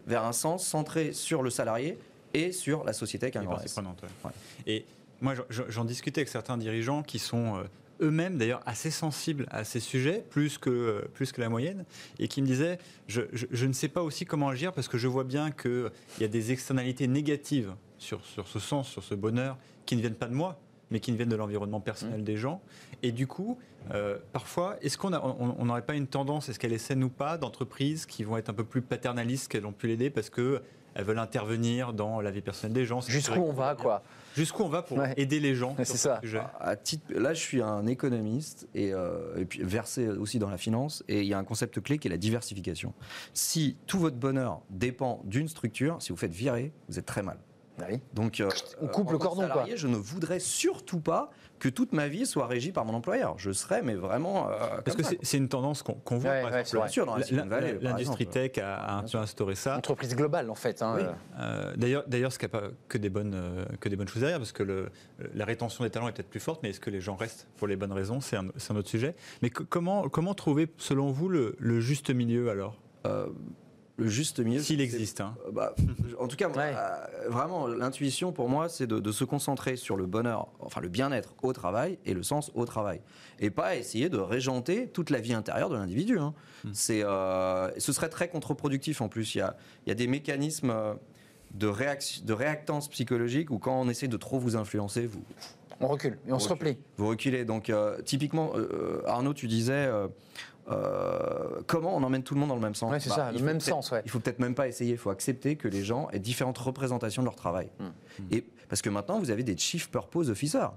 [0.08, 1.98] vers un sens centré sur le salarié
[2.34, 3.76] et sur la société un grand S.
[3.78, 4.10] ouais.
[4.26, 4.32] Ouais.
[4.66, 4.86] Et
[5.22, 7.64] moi, j'en- discutais avec certains dirigeants qui sont euh,
[8.02, 11.86] eux-mêmes d'ailleurs assez sensibles à ces sujets, plus que, euh, plus que la moyenne,
[12.18, 14.98] et qui me disaient je, je- je ne sais pas aussi comment agir parce que
[14.98, 19.14] je vois bien qu'il y a des externalités négatives sur, sur ce sens, sur ce
[19.14, 20.60] bonheur, qui ne viennent pas de moi,
[20.92, 22.62] mais qui ne viennent de l'environnement personnel des gens.
[23.02, 23.58] Et du coup,
[23.94, 27.04] euh, parfois, est-ce qu'on a- on on n'aurait pas une tendance, est-ce qu'elle est saine
[27.04, 30.30] ou pas, d'entreprises qui vont être un peu plus paternalistes qu'elles ont pu l'aider parce
[30.30, 30.62] que
[30.94, 33.00] elles veulent intervenir dans la vie personnelle des gens.
[33.00, 34.04] Jusqu'où on va, quoi
[34.36, 35.14] Jusqu'où on va pour Ouais.
[35.16, 36.20] aider les gens c'est ce ça.
[36.22, 36.42] sujet?
[36.60, 40.58] À titre, là, je suis un économiste et, euh, et puis versé aussi dans la
[40.58, 41.02] finance.
[41.08, 42.94] Et il y a un concept clé qui est la diversification.
[43.34, 47.38] Si tout votre bonheur dépend d'une structure, si vous faites virer, vous êtes très mal.
[47.90, 48.00] Oui.
[48.14, 48.50] Donc, euh,
[48.82, 49.66] On coupe en le cordon, quoi.
[49.76, 53.36] Je ne voudrais surtout pas que toute ma vie soit régie par mon employeur.
[53.38, 54.50] Je serais, mais vraiment.
[54.50, 56.32] euh, Parce que c'est une tendance qu'on voit.
[56.32, 56.84] Ouais, par ouais, exemple.
[56.86, 59.18] Bien sûr, dans la la- Silicon la- Valley, par L'industrie tech a, a un peu
[59.20, 59.78] instauré ça.
[59.78, 60.82] Entreprise globale, en fait.
[60.82, 61.04] hein, Oui.
[61.04, 61.12] euh.
[61.40, 64.22] Euh, D'ailleurs, d'ailleurs, ce qui n'a pas que des bonnes euh, que des bonnes choses
[64.22, 64.90] derrière, parce que le,
[65.36, 67.68] la rétention des talents est peut-être plus forte, mais est-ce que les gens restent pour
[67.68, 69.16] les bonnes raisons C'est un, autre sujet.
[69.44, 72.76] Mais que- comment comment trouver, selon vous, le, le juste milieu alors?
[73.06, 73.28] Euh,
[74.02, 74.62] le juste milieu.
[74.62, 75.22] S'il existe.
[75.22, 75.36] hein.
[75.48, 75.76] Euh, bah,
[76.20, 76.74] en tout cas, Ouais.
[76.76, 80.88] euh, vraiment, l'intuition pour moi, c'est de, de se concentrer sur le bonheur, enfin le
[80.90, 83.02] bien-être au travail et le sens au travail.
[83.40, 86.20] Et pas essayer de régenter toute la vie intérieure de l'individu.
[86.20, 86.34] hein.
[86.74, 89.36] C'est, euh, ce serait très contre-productif en plus.
[89.36, 90.74] Il y a, il y a des mécanismes
[91.54, 95.24] de, réaction, de réactance psychologique où quand on essaie de trop vous influencer, vous,
[95.80, 96.78] On recule et on se replie.
[96.98, 97.44] vous reculez.
[97.46, 99.90] Donc, euh, typiquement, euh, Arnaud, tu disais.
[100.70, 102.92] Euh, comment on emmène tout le monde dans le même sens?
[102.92, 104.02] Ouais, c'est Bah, ça, il le faut même peut-être- sens, ouais.
[104.06, 104.92] Il faut peut-être même pas essayer.
[104.92, 107.70] Il faut accepter que les gens aient différentes représentations de leur travail.
[107.80, 107.90] Hmm.
[108.32, 110.70] Et parce que maintenant, vous avez des chief purpose officers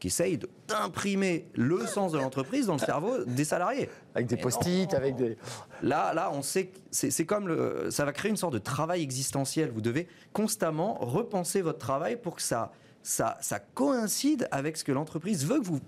[0.00, 3.88] qui essaye de- d'imprimer le sens de l'entreprise dans le cerveau des salariés.
[4.14, 5.36] Avec des post-it, avec des.
[5.82, 9.02] Là, là, on sait que c'est comme le, ça va créer une sorte de travail
[9.02, 9.70] existentiel.
[9.72, 12.70] Vous devez constamment repenser votre travail pour que ça,
[13.02, 15.80] ça, ça coïncide avec ce que l'entreprise veut que vous,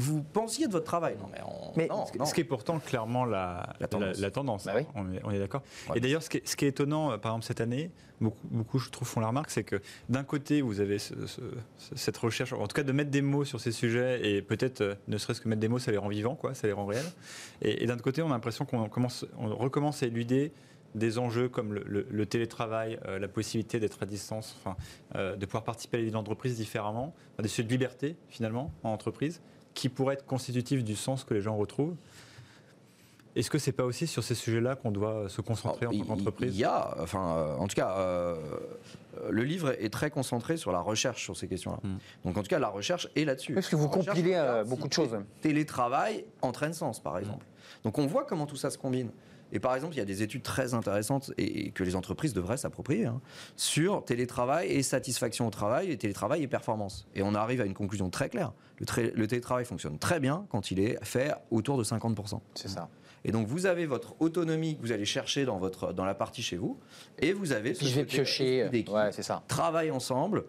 [0.00, 1.16] vous pensiez de votre travail.
[1.20, 2.24] Non, mais, on- Mais non, Ce qui- non.
[2.24, 4.18] Ce qui est pourtant clairement la, La tendance.
[4.18, 4.64] la tendance.
[4.64, 4.82] Bah oui.
[5.24, 5.62] On est, d'accord.
[5.90, 5.98] Ouais.
[5.98, 8.46] Et d'ailleurs, ce, qui est- ce qui est étonnant, euh, par exemple, cette année, beaucoup,
[8.48, 11.40] beaucoup, je trouve, font la remarque, c'est que d'un côté, vous avez ce- ce-
[11.78, 14.80] ce- cette recherche, en tout cas de mettre des mots sur ces sujets, et peut-être,
[14.82, 16.86] euh, ne serait-ce que mettre des mots, ça les rend vivants, quoi, ça les rend
[16.86, 17.04] réels.
[17.62, 20.52] Et, et d'un autre côté, on a l'impression qu'on on recommence à éluder
[20.94, 24.76] des enjeux comme le, le- le télétravail, euh, la possibilité d'être à distance, enfin,
[25.16, 28.72] euh, de pouvoir participer à la vie d'entreprise différemment, enfin, des sujets de liberté, finalement,
[28.84, 29.42] en entreprise,
[29.78, 31.94] qui pourraient être constitutifs du sens que les gens retrouvent.
[33.36, 36.14] Est-ce que c'est pas aussi sur ces sujets-là qu'on doit se concentrer en Alors, tant
[36.14, 36.54] il- qu'entreprise?
[36.56, 38.34] Il y a, enfin, euh, en tout cas, euh,
[39.30, 41.78] le livre est très concentré sur la recherche sur ces questions-là.
[41.84, 41.98] Hmm.
[42.24, 43.54] Donc, en tout cas, la recherche est là-dessus.
[43.54, 45.10] Parce que vous compilez, euh, beaucoup de choses.
[45.40, 47.46] té- Télétravail entraîne sens, par exemple.
[47.84, 49.10] Donc, on voit comment tout ça se combine.
[49.52, 52.34] Et par exemple, il y a des études très intéressantes et, et que les entreprises
[52.34, 53.20] devraient s'approprier hein,
[53.56, 57.06] sur télétravail et satisfaction au travail, et télétravail et performance.
[57.14, 58.52] Et on arrive à une conclusion très claire.
[58.78, 62.40] Le, tra- le télétravail fonctionne très bien quand il est fait autour de 50%.
[62.54, 62.88] C'est ça.
[63.24, 66.42] Et donc vous avez votre autonomie que vous allez chercher dans, votre, dans la partie
[66.42, 66.78] chez vous,
[67.18, 68.68] et vous avez ce je vais piocher.
[68.68, 69.42] d'équipe, Ouais, c'est ça.
[69.48, 70.44] travail ensemble,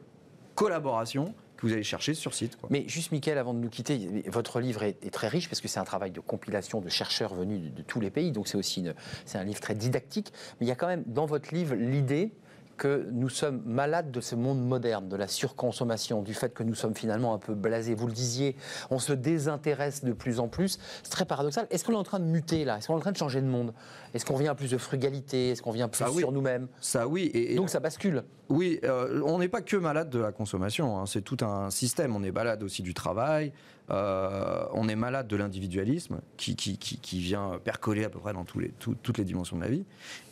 [0.55, 2.57] collaboration que vous allez chercher sur site.
[2.69, 5.79] Mais juste, Mickaël, avant de nous quitter, votre livre est, très riche parce que c'est
[5.79, 8.31] un travail de compilation de chercheurs venus de, tous les pays.
[8.31, 8.93] Donc c'est aussi une-
[9.33, 10.31] un livre très didactique.
[10.59, 12.31] Mais il y a quand même dans votre livre l'idée
[12.79, 16.73] que nous sommes malades de ce monde moderne, de la surconsommation, du fait que nous
[16.73, 17.93] sommes finalement un peu blasés.
[17.93, 18.55] Vous le disiez,
[18.89, 20.79] on se désintéresse de plus en plus.
[21.03, 21.67] C'est très paradoxal.
[21.69, 22.77] Est-ce qu'on est en train de muter là?
[22.77, 23.73] Est-ce qu'on est en train de changer de monde?
[24.15, 25.49] Est-ce qu'on vient à plus de frugalité?
[25.51, 26.19] Est-ce qu'on vient plus Ah oui.
[26.19, 26.67] sur nous-mêmes?
[26.81, 28.23] Ça oui, et, et- Donc ça bascule.
[28.49, 32.15] oui, euh, on n'est pas que malade de la consommation, hein, c'est tout un système.
[32.15, 33.51] On est malade aussi du travail,
[33.91, 38.33] euh, on est malade de l'individualisme qui, qui, qui, qui vient percoler à peu près
[38.33, 39.83] dans tous les, tout- toutes les dimensions de la vie.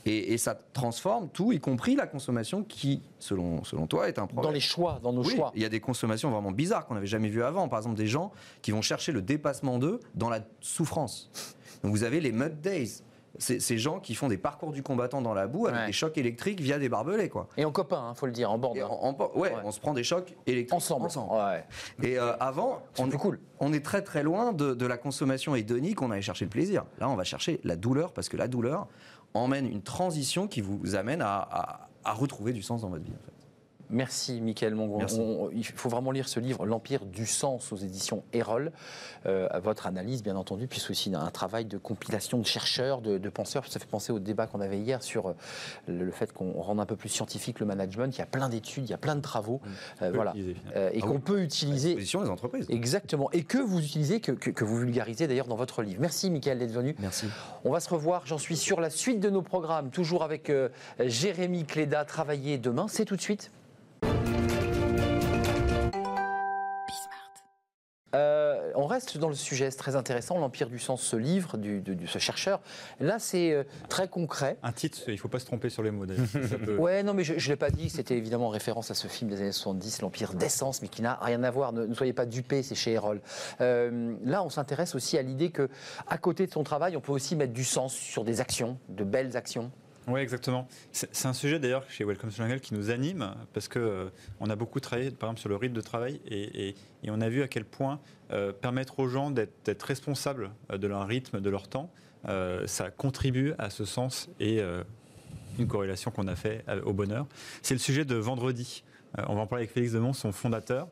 [0.06, 4.28] Et, et ça transforme tout, y compris la consommation qui, selon, selon toi, est un
[4.28, 4.46] problème.
[4.46, 5.52] Dans les choix, dans nos Oui, choix.
[5.56, 7.68] il y a des consommations vraiment bizarres qu'on n'avait jamais vues avant.
[7.68, 11.30] Par exemple, des gens qui vont chercher le dépassement d'eux dans la souffrance.
[11.84, 13.02] Donc vous avez les mud days.
[13.40, 15.86] Ces gens qui font des parcours du combattant dans la boue avec Ouais.
[15.86, 17.48] des chocs électriques via des barbelés, quoi.
[17.56, 18.80] Et en copain, il faut le dire, en bande.
[18.80, 18.88] Hein.
[18.90, 19.62] en- en- ouais, Ouais.
[19.64, 21.08] on se prend des chocs électriques Ensemble.
[21.30, 21.64] Ouais.
[22.02, 23.40] Et euh, avant, C'est on, cool.
[23.60, 26.02] on est très très loin de, de la consommation hédonique.
[26.02, 26.86] On allait chercher le plaisir.
[27.00, 28.88] Là, on va chercher la douleur parce que la douleur
[29.36, 33.12] emmène une transition qui vous amène à, à- à retrouver du sens dans votre vie.
[33.90, 34.98] Merci, Michael Mongon.
[34.98, 35.20] Merci.
[35.20, 38.72] On- il faut vraiment lire ce livre, L'Empire du sens, aux éditions Erol.
[39.26, 43.02] Euh, à votre analyse, bien entendu, puis c'est aussi un travail de compilation de chercheurs,
[43.02, 43.66] de, de penseurs.
[43.68, 45.34] Ça fait penser au débat qu'on avait hier sur euh,
[45.88, 48.16] le, le fait qu'on rende un peu plus scientifique le management.
[48.16, 49.60] Il y a plein d'études, il y a plein de travaux.
[50.02, 50.34] Euh, peut voilà.
[50.76, 51.20] Euh, et Ah qu'on oui.
[51.20, 51.94] peut utiliser.
[51.96, 52.66] Position des entreprises.
[52.70, 53.30] Exactement.
[53.32, 56.00] Et que vous utilisez, que, que- que vous vulgarisez d'ailleurs dans votre livre.
[56.02, 56.96] Merci, Michael, d'être venu.
[57.00, 57.28] Merci.
[57.66, 60.70] On va se revoir, j'en suis sur la suite de nos programmes, toujours avec euh,
[61.00, 62.88] Jérémy Cléda, travailler demain.
[62.88, 63.52] C'est tout de suite.
[68.16, 71.82] Euh, on reste dans le sujet, c'est très intéressant, l'Empire du sens, ce livre du-
[71.82, 72.62] de, de ce chercheur.
[73.02, 74.58] Là, c'est euh, très concret.
[74.64, 76.26] Un titre, il ne faut pas se tromper sur les mots d'ailleurs.
[76.28, 78.94] Ça peut- Ouais, non, mais je ne l'ai pas dit, c'était évidemment en référence à
[78.94, 81.74] ce film des années 70, L'Empire d'essence, mais qui n'a rien à voir.
[81.74, 83.20] Ne, ne soyez pas dupés, c'est chez Erol.
[83.60, 85.68] Euh, là, on s'intéresse aussi à l'idée que,
[86.08, 89.04] à côté de son travail, on peut aussi mettre du sens sur des actions, de
[89.04, 89.70] belles actions.
[90.08, 90.70] Oui, exactement.
[90.94, 94.50] C'est un sujet d'ailleurs chez Welcome to Jungle qui nous anime parce que euh, on
[94.50, 96.76] a beaucoup travaillé, par exemple, sur le rythme de travail et,
[97.10, 98.00] on a vu à quel point
[98.32, 101.92] euh, permettre aux gens d'être responsables euh, de leur rythme, de leur temps,
[102.30, 104.62] euh, ça contribue à ce sens et
[105.60, 107.28] une corrélation qu'on a fait au bonheur.
[107.62, 108.84] C'est le sujet de vendredi.
[109.20, 110.88] Euh, on va en parler avec Félix Demont, son fondateur.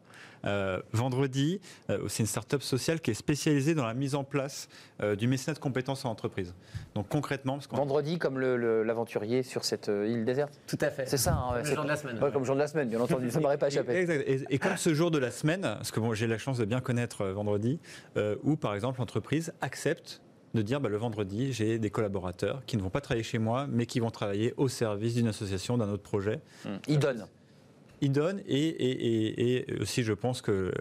[0.45, 1.59] Euh, vendredi,
[1.89, 4.69] euh, c'est une start-up sociale qui est spécialisée dans la mise en place
[5.01, 6.53] euh, du mécénat de compétences en entreprise.
[6.93, 10.59] Donc concrètement, parce qu'on Vendredi, comme le- le- l'aventurier sur cette euh, île déserte.
[10.67, 11.07] Tout à fait.
[11.07, 12.23] C'est ça, hein, ouais, le jour de la semaine.
[12.23, 13.93] Ouais, comme jour de la semaine, bien entendu, ça ne m'aurait pas échappé.
[13.95, 14.23] Exact.
[14.27, 16.65] Et, et comme ce jour de la semaine, parce que bon, j'ai la chance de
[16.65, 17.79] bien connaître euh, vendredi,
[18.17, 20.21] euh, où par exemple l'entreprise accepte
[20.53, 23.65] de dire bah, le vendredi, j'ai des collaborateurs qui ne vont pas travailler chez moi,
[23.67, 26.39] mais qui vont travailler au service d'une association, d'un autre projet.
[26.87, 27.25] Il donne.
[28.01, 30.71] Ils donnent et, et- et- et aussi je pense que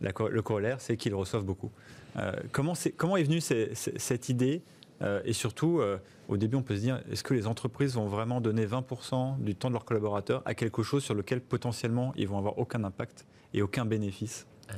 [0.00, 1.70] la le corollaire, c'est qu'ils reçoivent beaucoup.
[2.16, 2.74] Euh, comment,
[3.16, 4.62] est venue ces- ces- cette idée
[5.00, 8.06] Euh, Et surtout, euh, au début, on peut se dire, est-ce que les entreprises vont
[8.06, 12.28] vraiment donner 20% du temps de leurs collaborateurs à quelque chose sur lequel potentiellement ils
[12.28, 14.46] vont avoir aucun impact et aucun bénéfice?
[14.70, 14.74] Euh,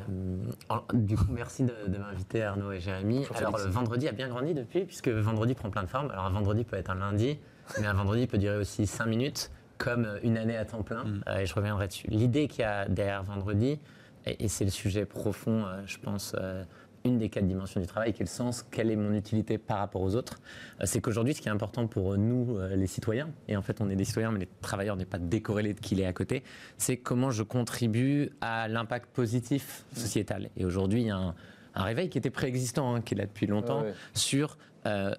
[0.70, 3.16] alors, du coup, merci de, de m'inviter Arnaud et Jérémy.
[3.18, 6.10] Bonjour, Alors, le vendredi a bien grandi depuis, puisque vendredi prend plein de formes.
[6.10, 7.38] Alors, un vendredi peut être un lundi,
[7.78, 11.04] mais un vendredi peut durer aussi 5 minutes, comme une année à temps plein.
[11.04, 11.24] Mm.
[11.28, 12.06] Euh, et je reviendrai dessus.
[12.08, 13.80] L'idée qu'il y a derrière vendredi,
[14.26, 16.64] Et, et c'est le sujet profond, euh, je pense, euh,
[17.04, 19.78] une des quatre dimensions du travail, qui est le sens, quelle est mon utilité par
[19.80, 20.40] rapport aux autres.
[20.80, 23.82] Euh, c'est qu'aujourd'hui, ce qui est important pour nous, euh, les citoyens, et en fait
[23.82, 26.14] on est des citoyens, mais les travailleurs n'est pas décorrélé de qui il est à
[26.14, 26.42] côté,
[26.78, 30.48] c'est comment je contribue à l'impact positif sociétal.
[30.56, 31.34] Et aujourd'hui, il y a un,
[31.74, 33.92] un réveil qui était préexistant, hein, qui est là depuis longtemps, ouais.
[34.14, 34.56] sur
[34.86, 35.14] euh,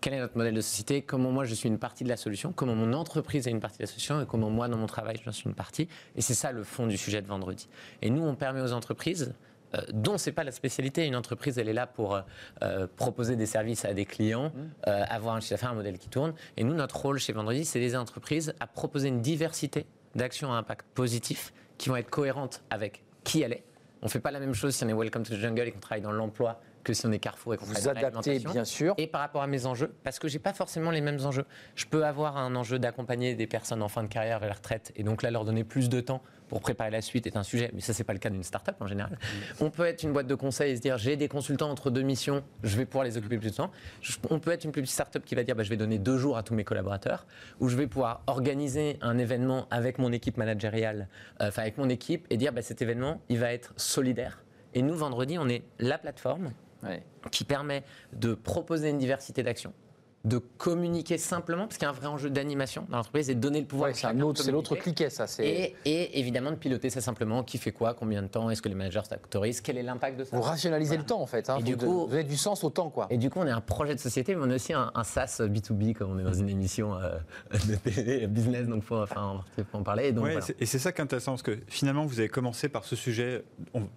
[0.00, 2.52] quel est notre modèle de société, comment moi je suis une partie de la solution,
[2.52, 5.16] comment mon entreprise est une partie de la solution et comment moi dans mon travail
[5.24, 5.88] je suis une partie.
[6.16, 7.68] Et c'est ça le fond du sujet de vendredi.
[8.02, 9.34] Et nous, on permet aux entreprises
[9.74, 11.06] euh, dont c'est pas la spécialité.
[11.06, 12.20] Une entreprise, elle est là pour
[12.62, 14.52] euh, proposer des services à des clients,
[14.86, 16.32] euh, avoir un chiffre d'affaires, un modèle qui tourne.
[16.56, 20.56] Et nous, notre rôle chez Vendredi, c'est des entreprises à proposer une diversité d'actions à
[20.56, 23.64] impact positif qui vont être cohérentes avec qui elle est.
[24.00, 25.80] On fait pas la même chose si on est Welcome to the Jungle et qu'on
[25.80, 28.94] travaille dans l'emploi que si on est Carrefour et qu'on Vous adaptez, bien sûr.
[28.96, 31.44] Et par rapport à mes enjeux, parce que j'ai pas forcément les mêmes enjeux.
[31.74, 34.92] Je peux avoir un enjeu d'accompagner des personnes en fin de carrière vers la retraite,
[34.96, 37.70] et donc là leur donner plus de temps pour préparer la suite est un sujet,
[37.74, 39.18] mais ça c'est pas le cas d'une start-up en général.
[39.60, 42.00] On peut être une boîte de conseil et se dire j'ai des consultants entre deux
[42.00, 43.70] missions, je vais pouvoir les occuper plus de temps.
[44.30, 46.16] On peut être une plus petite start-up qui va dire bah, je vais donner deux
[46.16, 47.26] jours à tous mes collaborateurs,
[47.60, 51.08] ou je vais pouvoir organiser un événement avec mon équipe managériale,
[51.42, 54.42] euh, enfin avec mon équipe, et dire bah, cet événement il va être solidaire.
[54.72, 57.02] Et nous vendredi on est la plateforme Ouais.
[57.32, 59.72] qui permet de proposer une diversité d'actions,
[60.24, 63.40] de communiquer simplement, parce qu'il y a un vrai enjeu d'animation dans l'entreprise, et de
[63.40, 63.88] donner le pouvoir.
[63.90, 65.26] Ouais, à c'est l'autre cliquet, ça.
[65.28, 68.60] C'est Et, et évidemment de piloter ça simplement, qui fait quoi, combien de temps, est-ce
[68.60, 71.02] que les managers s'autorisent, quel est l'impact de ça vous rationalisez Voilà.
[71.02, 71.48] le temps en fait.
[71.50, 71.56] hein.
[71.60, 73.06] Et du de- coup- vous avez du sens au temps, quoi.
[73.10, 75.04] Et du coup, on est un projet de société, mais on est aussi un, un
[75.04, 77.16] SaaS B2B, comme on est dans une émission euh,
[77.68, 80.10] de télé, business, donc faut, enfin, faut en parler.
[80.10, 80.46] Ouais, voilà.
[80.58, 83.44] Et c'est ça qui est intéressant, parce que finalement, vous avez commencé par ce sujet
[83.72, 83.88] on-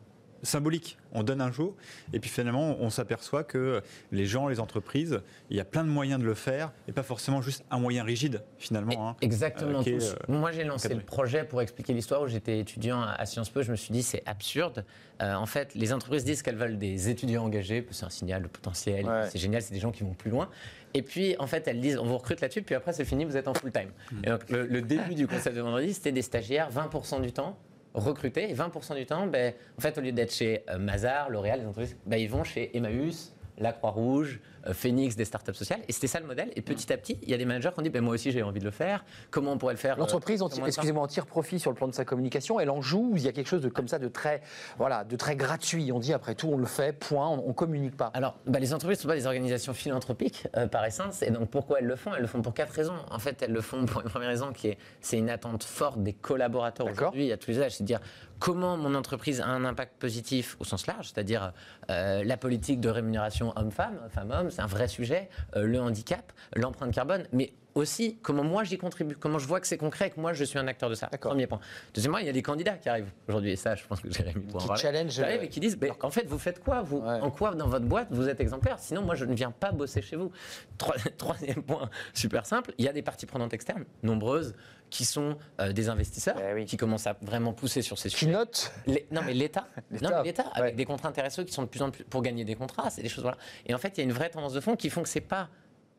[0.44, 0.98] symbolique.
[1.14, 1.76] On donne un jour,
[2.14, 5.90] et puis finalement, on s'aperçoit que les gens, les entreprises, il y a plein de
[5.90, 9.10] moyens de le faire, et pas forcément juste un moyen rigide, finalement.
[9.10, 9.16] hein.
[9.22, 9.80] Exactement.
[9.80, 10.12] euh, est, tous.
[10.12, 11.00] euh, Moi, j'ai lancé encadré.
[11.04, 13.62] le projet pour expliquer l'histoire où j'étais étudiant à Sciences Po.
[13.62, 14.86] Je me suis dit, c'est absurde.
[15.22, 18.48] Euh, en fait, les entreprises disent qu'elles veulent des étudiants engagés, c'est un signal de
[18.48, 19.28] potentiel, Ouais.
[19.30, 20.50] c'est génial, c'est des gens qui vont plus loin.
[20.94, 23.38] Et puis, en fait, elles disent, on vous recrute là-dessus, puis après, c'est fini, vous
[23.38, 23.90] êtes en full-time.
[24.24, 27.58] Et donc, le, le début du concept de vendredi, c'était des stagiaires, 20% du temps
[27.94, 31.60] recrutés, et 20% du temps, ben, en fait, au lieu d'être chez euh, Mazar, L'Oréal,
[31.60, 35.82] les entreprises, ben, ils vont chez Emmaüs, la Croix-Rouge, euh, Phoenix, des startups sociales.
[35.88, 36.52] Et c'était ça le modèle.
[36.56, 38.32] Et petit à petit, il y a des managers qui ont dit ben, Moi aussi,
[38.32, 39.04] j'ai envie de le faire.
[39.30, 41.94] Comment on pourrait le faire euh, L'entreprise, excusez-moi, en tire profit sur le plan de
[41.94, 42.60] sa communication.
[42.60, 43.14] Elle en joue.
[43.16, 44.42] Il y a quelque chose de comme ça de très,
[44.78, 45.92] voilà, de très gratuit?
[45.92, 46.94] On dit après tout, on le fait.
[46.94, 47.28] Point.
[47.28, 48.12] On, on communique pas.
[48.14, 51.22] Alors, bah, les entreprises ne sont pas des organisations philanthropiques euh, par essence.
[51.22, 52.14] Et donc, pourquoi elles le font?
[52.14, 52.96] Elles le font pour quatre raisons.
[53.10, 56.02] En fait, elles le font pour une première raison qui est c'est une attente forte
[56.02, 57.76] des collaborateurs aujourd'hui à tous les âges.
[57.76, 58.00] C'est de dire
[58.42, 61.54] comment mon entreprise a un impact positif au sens large, c'est-à-dire
[61.92, 66.92] euh, la politique de rémunération homme-femme, femme-homme, c'est un vrai sujet, euh, le handicap, l'empreinte
[66.92, 70.20] carbone, mais aussi comment moi j'y contribue, comment je vois que c'est concret et que
[70.20, 71.08] moi je suis un acteur de ça.
[71.08, 71.60] Premier point.
[71.94, 74.42] Deuxièmement, il y a des candidats qui arrivent aujourd'hui, et ça, je pense que Jérémy
[74.46, 74.82] pourra en Qui parler.
[74.82, 77.20] challenge, Qui arrivent euh, et qui disent ben, en fait, vous faites quoi vous, Ouais.
[77.22, 78.78] En quoi dans votre boîte vous êtes exemplaire?
[78.80, 80.32] Sinon, moi, je ne viens pas bosser chez vous.
[80.78, 84.54] Trois- Troisième point, super simple il y a des parties prenantes externes, nombreuses,
[84.90, 86.66] qui sont euh, des investisseurs, Eh oui.
[86.66, 88.32] qui commencent à vraiment pousser sur ces Qui sujets.
[88.32, 91.62] note Les- non mais l'État, L'État, non mais l'État avec des contrats intéressants qui sont
[91.64, 93.38] de plus en plus pour gagner des contrats, c'est des choses voilà.
[93.66, 95.22] Et en fait, il y a une vraie tendance de fond qui font que c'est
[95.22, 95.48] pas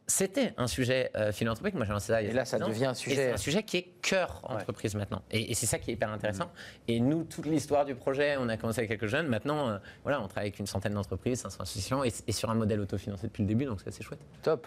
[0.07, 2.57] c'était un sujet euh, philanthropique, moi j'ai lancé ça il y a Et là, ça
[2.63, 2.69] ans.
[2.69, 5.23] devient un Et sujet- c'est un sujet qui est cœur entreprise maintenant.
[5.31, 6.51] Et, et c'est ça qui est hyper intéressant.
[6.89, 9.29] Et nous, toute l'histoire du projet, on a commencé avec quelques jeunes.
[9.29, 12.55] Maintenant, euh, voilà, on travaille avec une centaine d'entreprises, 500 associations, et, et sur un
[12.55, 14.21] modèle autofinancé depuis le début, donc c'est assez chouette.
[14.43, 14.67] Top.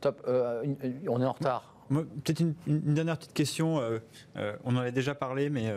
[0.00, 0.22] Top.
[0.28, 0.64] Euh,
[1.08, 1.74] on est en retard.
[1.88, 3.78] Peut-être une, une dernière petite question.
[3.80, 3.98] euh,
[4.36, 5.72] euh, on en a déjà parlé, mais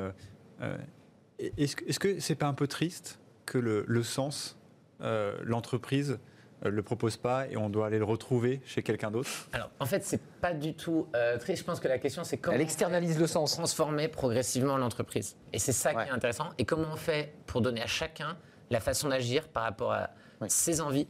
[1.39, 4.57] est-ce que est-ce que c'est pas un peu triste que le, le sens,
[5.01, 6.19] euh, l'entreprise
[6.65, 9.85] euh, le propose pas et on doit aller le retrouver chez quelqu'un d'autre Alors, en
[9.85, 11.59] fait, c'est pas du tout euh, triste.
[11.61, 13.53] Je pense que la question, c'est comment Elle externalise le sens.
[13.53, 15.35] transformer progressivement l'entreprise.
[15.53, 16.03] Et c'est ça Ouais.
[16.03, 16.49] qui est intéressant.
[16.57, 18.37] Et comment on fait pour donner à chacun
[18.69, 20.09] la façon d'agir par rapport à
[20.41, 20.47] Oui.
[20.49, 21.07] ses envies,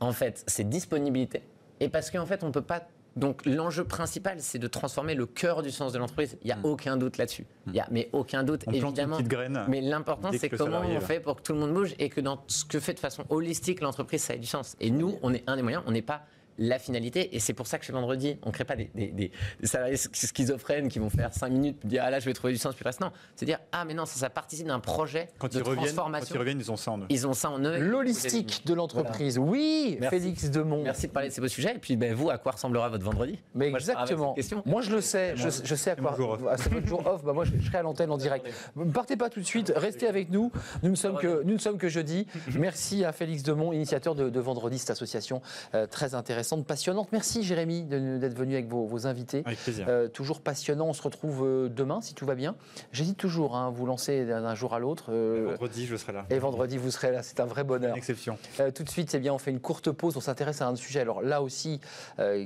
[0.00, 1.42] en fait, ses disponibilités.
[1.80, 2.82] Et parce qu'en fait, on peut pas.
[3.16, 6.36] Donc, l'enjeu principal, c'est de transformer le cœur du sens de l'entreprise.
[6.42, 7.46] Il n'y a aucun doute là-dessus.
[7.68, 9.16] Il y a, mais aucun doute, On plante une évidemment.
[9.16, 9.64] petite graine.
[9.68, 12.42] Mais l'important, c'est comment on fait pour que tout le monde bouge et que dans
[12.48, 14.76] ce que fait de façon holistique l'entreprise, ça ait du sens.
[14.80, 16.22] Et nous, on est un des moyens, on n'est pas
[16.58, 17.34] la finalité.
[17.36, 19.32] Et c'est pour ça que chez Vendredi, on ne crée pas des, des- des-
[19.64, 22.58] salariés sch- schizophrènes qui vont faire 5 minutes dire Ah là, je vais trouver du
[22.58, 23.00] sens, puis le reste.
[23.00, 25.76] Non, c'est dire Ah, mais non, ça, ça participe d'un projet Quand de ils reviennent,
[25.76, 26.34] quand transformation.
[26.34, 27.06] ils reviennent, ils ont ça en eux.
[27.08, 27.78] Ils ont ça en eux.
[27.78, 29.38] L'holistique de l'entreprise.
[29.38, 30.18] Oui, Merci.
[30.20, 30.82] Félix Demont.
[30.82, 31.74] Merci de parler de ces beaux sujets.
[31.76, 33.38] Et puis, ben, vous, à quoi ressemblera votre vendredi?
[33.54, 34.34] Mais Moi, je exactement.
[34.34, 34.62] question.
[34.66, 35.32] Moi, je le sais.
[35.36, 36.56] Je, je sais à C'est quoi.
[36.56, 37.24] c'est votre jour off.
[37.24, 38.46] Bah, moi, je, je serai à l'antenne en direct.
[38.76, 39.72] Ne partez pas tout de suite.
[39.74, 40.52] Restez avec nous.
[40.82, 42.26] Nous ne sommes que, nous ne sommes que jeudi.
[42.58, 45.40] Merci à Félix Demont, initiateur de, de Vendredi, cette association
[45.74, 46.43] euh, très intéressante.
[46.44, 47.08] Intéressante, passionnante.
[47.12, 49.42] Merci Jérémy d'être venu avec vos, vos invités.
[49.46, 49.86] Avec plaisir.
[49.88, 50.86] Euh, toujours passionnant.
[50.88, 52.54] On se retrouve euh, demain si tout va bien.
[52.92, 55.06] J'hésite toujours hein, à vous lancer d'un jour à l'autre.
[55.08, 56.26] euh, Vendredi, je serai là.
[56.28, 57.22] et vendredi, vous serez là.
[57.22, 57.92] C'est un vrai bonheur.
[57.92, 58.36] Une exception.
[58.60, 60.16] Euh, tout de suite, c'est bien, on fait une courte pause.
[60.16, 61.80] On s'intéresse à un sujet, alors là aussi,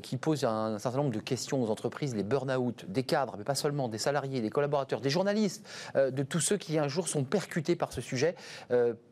[0.03, 3.55] qui pose un, certain nombre de questions aux entreprises les burn-out, des cadres, mais pas
[3.55, 7.75] seulement, des salariés, des collaborateurs, des journalistes, de tous ceux qui un jour sont percutés
[7.77, 8.35] par ce sujet.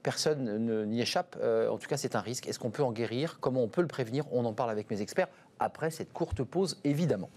[0.03, 1.37] Personne ne- n'y échappe.
[1.71, 2.47] En tout cas, c'est un risque.
[2.47, 3.39] Est-ce qu'on peut en guérir?
[3.41, 4.25] Comment on peut le prévenir?
[4.33, 7.31] On en parle avec mes experts après cette courte pause, évidemment.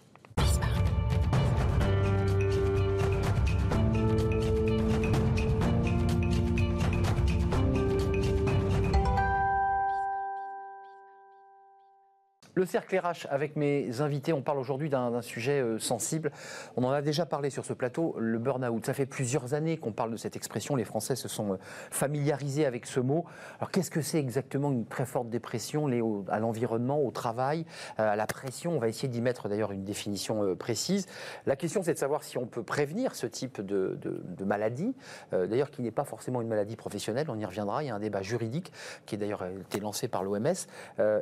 [12.60, 16.30] Le cercle RH avec mes invités, on parle aujourd'hui d'un sujet euh, sensible.
[16.76, 18.86] On en a déjà parlé sur ce plateau, le burn-out.
[18.86, 20.76] Ça fait plusieurs années qu'on parle de cette expression.
[20.76, 21.58] Les Français se sont euh,
[21.90, 23.24] familiarisés avec ce mot.
[23.60, 27.66] Alors qu'est-ce que c'est exactement une très forte dépression liée à l'environnement, au travail,
[27.98, 28.74] euh, à la pression?
[28.76, 31.06] On va essayer d'y mettre d'ailleurs une définition précise.
[31.46, 34.96] La question c'est de savoir si on peut prévenir ce type de, de- maladie,
[35.32, 37.28] d'ailleurs qui n'est pas forcément une maladie professionnelle.
[37.30, 37.84] On y reviendra.
[37.84, 38.74] Il y a un débat juridique
[39.06, 40.48] qui est d'ailleurs été lancé par l'OMS.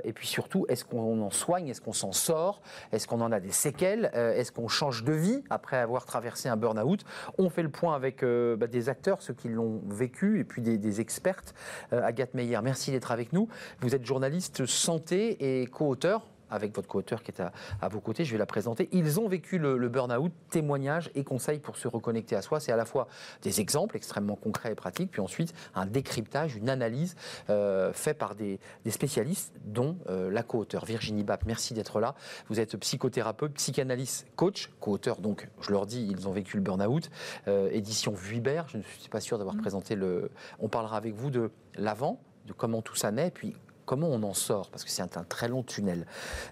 [0.04, 1.68] Et puis surtout, est-ce qu'on soigne?
[1.68, 2.62] Est-ce qu'on s'en sort?
[2.92, 4.12] Est-ce qu'on en a des séquelles?
[4.16, 7.04] Euh, Est-ce qu'on change de vie après avoir traversé un burn-out?
[7.38, 10.62] On fait le point avec euh, bah, des acteurs, ceux qui l'ont vécu, et puis
[10.62, 11.54] des, des expertes.
[11.94, 13.48] Euh, Agathe Meyer, merci d'être avec nous.
[13.82, 18.26] Vous êtes journaliste santé et co-auteur avec votre co-auteur qui est à, à vos côtés,
[18.26, 18.90] je vais la présenter.
[18.92, 22.60] Ils ont vécu le, le burn-out, témoignages et conseils pour se reconnecter à soi.
[22.60, 23.08] C'est à la fois
[23.42, 27.16] des exemples extrêmement concrets et pratiques, puis ensuite un décryptage, une analyse
[27.50, 31.46] euh, fait par des, des spécialistes, dont euh, la co-auteur Virginie Bapp.
[31.46, 32.16] Merci d'être là.
[32.50, 37.10] Vous êtes psychothérapeute, psychanalyste, coach, co-auteur donc, je leur dis, ils ont vécu le burn-out.
[37.48, 40.32] Euh, édition Vuibert, je ne suis pas sûr d'avoir présenté le...
[40.60, 43.56] On parlera avec vous de l'avant, de comment tout ça naît, puis
[43.88, 46.06] comment on en sort, parce que c'est un, un très long tunnel.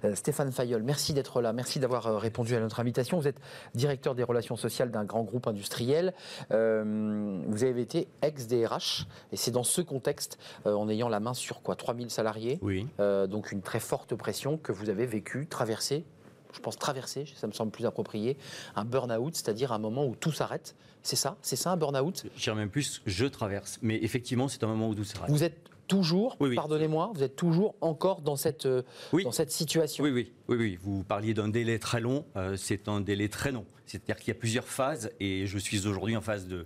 [0.03, 3.19] Euh, Stéphane Fayol, merci d'être là, merci d'avoir euh, répondu à notre invitation.
[3.19, 3.39] Vous êtes
[3.75, 6.13] directeur des relations sociales d'un grand groupe industriel.
[6.51, 11.33] Euh, vous avez été ex-DRH, et c'est dans ce contexte, euh, en ayant la main
[11.35, 12.87] sur quoi 3000 salariés, Oui.
[12.97, 16.05] donc une très forte pression que vous avez vécu, traversé,
[16.53, 18.37] je pense traverser, ça me semble plus approprié,
[18.77, 20.73] un burn-out, c'est-à-dire un moment où tout s'arrête.
[21.03, 21.35] C'est ça?
[21.41, 22.23] C'est ça un burn-out?
[22.35, 23.77] Je dirais même plus, je traverse.
[23.81, 25.29] Mais effectivement, c'est un moment où tout s'arrête.
[25.29, 26.55] Vous êtes toujours, Oui, oui.
[26.55, 28.81] pardonnez-moi, vous êtes toujours encore dans cette, euh,
[29.13, 29.23] Oui.
[29.23, 30.03] dans cette situation.
[30.03, 30.79] Oui, oui, oui, oui.
[30.81, 32.25] Vous parliez d'un délai très long.
[32.35, 33.65] euh, c'est un délai très long.
[33.85, 36.65] C'est-à-dire qu'il y a plusieurs phases et je suis aujourd'hui en phase de,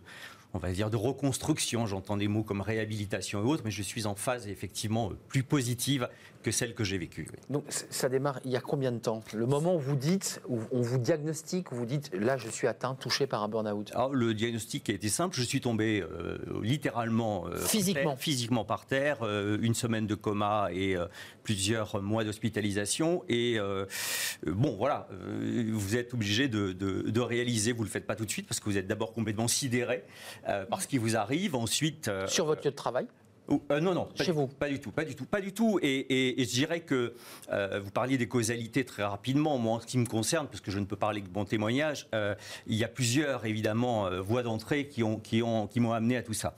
[0.53, 1.85] on va dire, de reconstruction.
[1.85, 6.07] J'entends des mots comme réhabilitation et autres, mais je suis en phase effectivement plus positive
[6.41, 7.27] que celle que j'ai vécue.
[7.31, 7.37] oui.
[7.49, 9.21] Donc ça démarre il y a combien de temps?
[9.33, 12.65] Le moment où vous dites, où on vous diagnostique, où vous dites là je suis
[12.65, 13.91] atteint, touché par un burn-out?
[13.93, 15.35] Alors, le diagnostic a été simple.
[15.35, 18.11] Je suis tombé euh, littéralement euh, par Physiquement.
[18.11, 20.95] terre, physiquement par terre, euh, une semaine de coma et
[21.43, 23.23] plusieurs mois d'hospitalisation.
[23.27, 23.57] Et
[24.45, 25.07] bon, voilà,
[25.71, 27.71] vous êtes obligé de, de- de réaliser.
[27.73, 30.03] Vous le faites pas tout de suite parce que vous êtes d'abord complètement sidéré
[30.47, 31.55] euh, par ce qui vous arrive.
[31.55, 33.07] Ensuite, euh, Sur votre lieu de travail
[33.71, 34.45] euh, non, non, pas Chez du vous.
[34.45, 35.79] Pas du tout, pas du tout, pas du tout.
[35.81, 37.15] Et, et- et je dirais que
[37.51, 39.57] euh, vous parliez des causalités très rapidement.
[39.57, 41.45] Moi, en ce qui me concerne, parce que je ne peux parler que de mon
[41.45, 42.35] témoignage, euh,
[42.67, 46.21] il y a plusieurs, évidemment, voies d'entrée qui ont, qui ont, qui m'ont amené à
[46.21, 46.53] tout ça,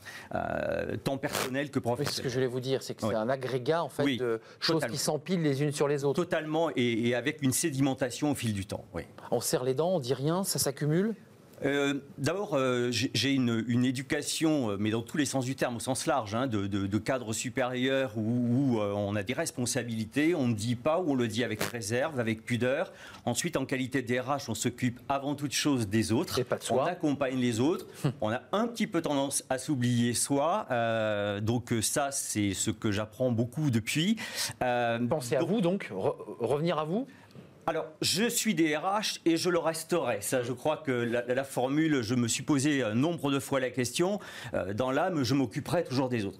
[1.05, 2.29] tant personnel que Oui, c'est ce que professionnel.
[2.29, 3.11] je voulais vous dire, c'est que Oui.
[3.11, 4.93] c'est un agrégat en fait Oui, de choses totalement.
[4.93, 6.21] qui s'empilent les unes sur les autres.
[6.21, 8.83] Totalement, et, et avec une sédimentation au fil du temps.
[8.93, 9.03] Oui.
[9.31, 11.15] On serre les dents, on dit rien, ça s'accumule.
[11.63, 15.75] Euh, D'abord, euh, j'ai une, une éducation, euh, mais dans tous les sens du terme,
[15.77, 19.33] au sens large, hein, de, de- de cadre supérieur où, où, euh, on a des
[19.33, 22.91] responsabilités, on ne dit pas ou on le dit avec réserve, avec pudeur.
[23.25, 26.39] Ensuite, en qualité DRH, on s'occupe avant toute chose des autres.
[26.39, 26.87] Et pas de on soi.
[26.89, 27.85] accompagne les autres.
[28.21, 30.67] on a un petit peu tendance à s'oublier soi.
[31.41, 34.15] Donc ça, c'est ce que j'apprends beaucoup depuis.
[34.59, 37.07] Pensez à donc- vous donc, re- revenir à vous.
[37.67, 40.21] Alors, je suis DRH et je le resterai.
[40.21, 43.59] Ça, je crois que la, la formule, je me suis posé un nombre de fois
[43.59, 44.19] la question.
[44.53, 46.39] euh, dans l'âme, je m'occuperai toujours des autres.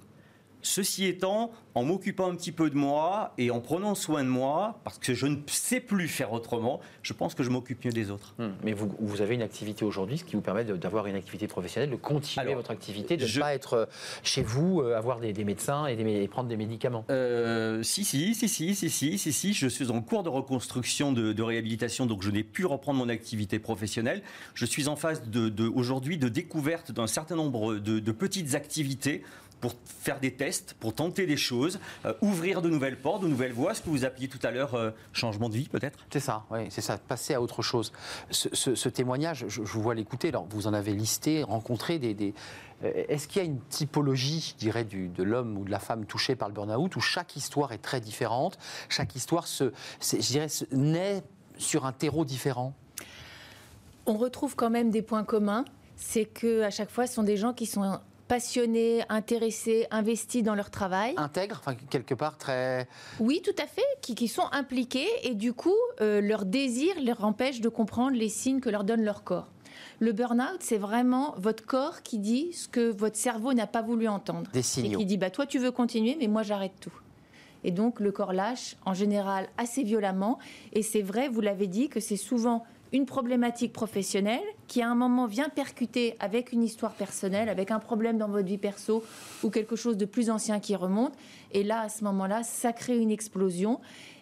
[0.61, 4.79] Ceci étant, en m'occupant un petit peu de moi et en prenant soin de moi,
[4.83, 8.11] parce que je ne sais plus faire autrement, je pense que je m'occupe mieux des
[8.11, 8.35] autres.
[8.37, 8.49] Hmm.
[8.63, 11.89] Mais vous, vous avez une activité aujourd'hui, ce qui vous permet d'avoir une activité professionnelle,
[11.89, 13.85] de continuer Alors, votre activité, de ne je- pas être euh,
[14.23, 17.05] chez vous, euh, avoir des, des médecins et, des mé- et prendre des médicaments.
[17.09, 21.11] Euh, si, si, si, si, si, si, si, si, je suis en cours de reconstruction
[21.11, 24.21] de, de réhabilitation, donc je n'ai pu reprendre mon activité professionnelle.
[24.53, 28.55] Je suis en phase de, de- aujourd'hui de découverte d'un certain nombre de, de petites
[28.55, 29.23] activités
[29.61, 33.53] pour faire des tests, pour tenter des choses, euh, ouvrir de nouvelles portes, de nouvelles
[33.53, 35.99] voies, ce que vous appeliez tout à l'heure euh, changement de vie peut-être?
[36.11, 37.93] C'est ça, oui, c'est ça, passer à autre chose.
[38.31, 41.99] Ce, ce- ce témoignage, je, je vous vois l'écouter, alors vous en avez listé, rencontré
[41.99, 42.13] des...
[42.13, 42.33] des-
[42.83, 45.79] euh, Est-ce qu'il y a une typologie, je dirais, du- de l'homme ou de la
[45.79, 48.57] femme touché par le burn-out, où chaque histoire est très différente,
[48.89, 51.21] chaque histoire, se, je dirais, se- naît
[51.57, 52.73] sur un terreau différent?
[54.07, 55.63] On retrouve quand même des points communs.
[55.95, 57.99] C'est que à chaque fois, ce sont des gens qui sont
[58.31, 61.15] passionnés, intéressés, investis dans leur travail.
[61.17, 62.87] Intègre, enfin, quelque part très...
[63.19, 67.25] Oui, tout à fait, qui, qui sont impliqués et du coup, euh, leur désir leur
[67.25, 69.49] empêche de comprendre les signes que leur donne leur corps.
[69.99, 74.07] Le burn-out, c'est vraiment votre corps qui dit ce que votre cerveau n'a pas voulu
[74.07, 74.49] entendre.
[74.53, 74.99] Des Et signaux.
[74.99, 76.97] qui dit, bah, toi, tu veux continuer, mais moi, j'arrête tout.
[77.65, 80.39] Et donc, le corps lâche, en général, assez violemment.
[80.71, 82.63] Et c'est vrai, vous l'avez dit, que c'est souvent
[82.93, 87.79] une problématique professionnelle qui, à un moment, vient percuter avec une histoire personnelle, avec un
[87.79, 89.03] problème dans votre vie perso
[89.43, 91.13] ou quelque chose de plus ancien qui remonte.
[91.51, 93.79] Et là, à ce moment-là, ça crée une explosion.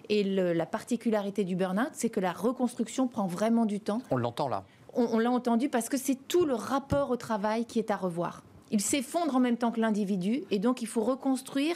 [0.09, 4.17] Et le- la particularité du burn-out, c'est que la reconstruction prend vraiment du temps On
[4.17, 4.63] l'entend là.
[4.93, 7.95] on, on l'a entendu parce que c'est tout le rapport au travail qui est à
[7.95, 8.43] revoir.
[8.72, 11.76] Il s'effondre en même temps que l'individu et donc il faut reconstruire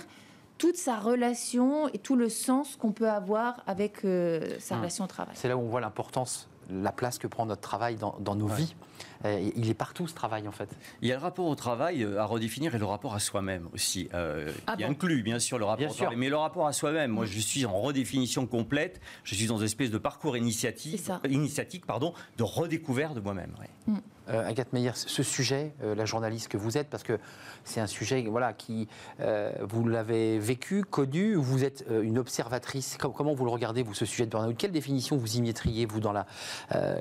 [0.59, 4.81] toute sa relation et tout le sens qu'on peut avoir avec euh, sa Hum.
[4.81, 5.33] relation au travail.
[5.35, 8.47] C'est là où on voit l'importance, la place que prend notre travail dans, dans nos
[8.47, 8.76] vies.
[9.25, 10.69] Euh, il est partout ce travail en fait.
[11.01, 13.67] Il y a le rapport au travail euh, à redéfinir et le rapport à soi-même
[13.73, 14.09] aussi.
[14.13, 16.03] euh, Ah qui bon inclut bien sûr le rapport Bien au sûr.
[16.05, 17.11] travail, mais le rapport à soi-même.
[17.11, 18.99] Moi, je suis en redéfinition complète.
[19.23, 23.53] Je suis dans une espèce de parcours initiatique, initiatique pardon, de redécouverte de moi-même.
[23.59, 23.93] ouais.
[24.29, 27.19] Euh, Agathe Meyer, ce sujet, euh, la journaliste que vous êtes, parce que
[27.65, 28.87] c'est un sujet voilà, qui,
[29.19, 32.97] euh, vous l'avez vécu, connu, vous êtes une observatrice?
[33.01, 34.55] Com- comment vous le regardez, vous, ce sujet de burn-out?
[34.57, 36.25] Quelle définition vous y mettriez, vous, dans la,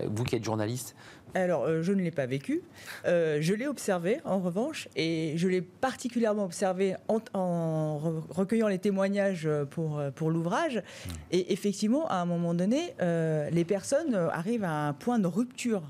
[0.09, 0.97] vous qui êtes journaliste?
[1.35, 2.63] Alors, euh, je ne l'ai pas vécu.
[3.07, 8.69] Euh, je l'ai observé, en revanche, et je l'ai particulièrement observé en, en re- recueillant
[8.69, 10.83] les témoignages euh, pour, pour l'ouvrage.
[11.31, 15.83] Et effectivement, à un moment donné, euh, les personnes arrivent à un point de rupture.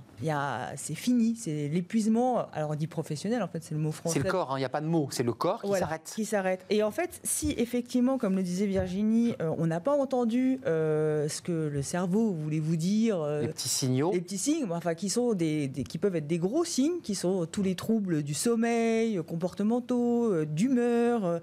[0.76, 2.46] C'est fini, c'est l'épuisement.
[2.52, 4.18] Alors, on dit professionnel, en fait, c'est le mot français.
[4.18, 5.86] C'est le corps, hein, il n'y a pas de mots, c'est le corps qui Voilà,
[5.86, 6.12] s'arrête.
[6.14, 6.64] Qui s'arrête.
[6.70, 11.28] Et en fait, si effectivement, comme le disait Virginie, euh, on n'a pas entendu euh,
[11.28, 14.12] ce que le cerveau voulait vous dire, euh, Les petits signaux.
[14.12, 17.14] les petits signes, enfin qui sont des, des- qui peuvent être des gros signes, qui
[17.14, 21.40] sont tous les troubles du sommeil, euh, comportementaux, d'humeur.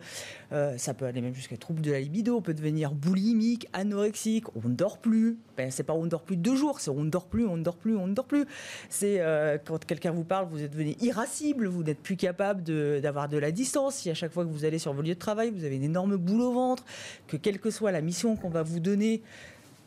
[0.77, 2.35] ça peut aller même jusqu'à troubles de la libido.
[2.37, 4.45] On peut devenir boulimique, anorexique.
[4.55, 5.37] On ne dort plus.
[5.57, 7.57] Ben, c'est pas on ne dort plus deux jours, c'est on ne dort plus, on
[7.57, 8.45] ne dort plus, on ne dort plus.
[8.89, 12.99] C'est euh, quand quelqu'un vous parle, vous êtes devenu irascible, vous n'êtes plus capable de-
[13.01, 13.95] d'avoir de, la distance.
[13.95, 15.83] Si à chaque fois que vous allez sur vos lieux de travail, vous avez une
[15.83, 16.83] énorme boule au ventre,
[17.27, 19.21] que quelle que soit la mission qu'on va vous donner,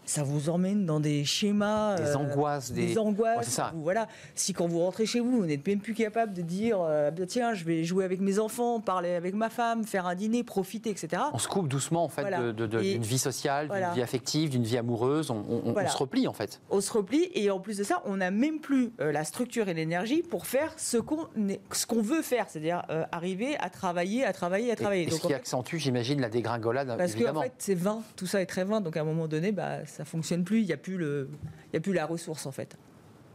[0.05, 3.36] ça vous emmène dans des schémas, Des euh, angoisses, des- des angoisses.
[3.38, 3.70] Ouais, c'est ça.
[3.74, 4.09] Vous- voilà.
[4.34, 7.24] Si quand vous rentrez chez vous, vous n'êtes même plus capable de dire, euh, Bah,
[7.26, 10.90] tiens, je vais jouer avec mes enfants, parler avec ma femme, faire un dîner, profiter,
[10.90, 11.22] etc.
[11.32, 12.53] On se coupe doucement en fait Voilà.
[12.53, 13.86] d'une vie sociale, Voilà.
[13.88, 15.30] d'une vie affective, d'une vie amoureuse.
[15.30, 15.88] On, on- on Voilà.
[15.88, 16.61] se replie en fait.
[16.70, 19.68] On se replie et en plus de ça, on n'a même plus euh, la structure
[19.68, 24.70] et l'énergie pour faire ce qu'on veut faire, c'est-à-dire euh, arriver à travailler, à travailler,
[24.72, 25.03] à travailler.
[25.03, 27.40] et ce Donc, en qui fait, accentue, j'imagine, la dégringolade parce évidemment.
[27.40, 29.84] en fait, c'est vain, tout ça est très vain, donc à un moment donné, bah,
[29.93, 32.76] ça fonctionne plus, il n'y a, a plus la ressource en fait.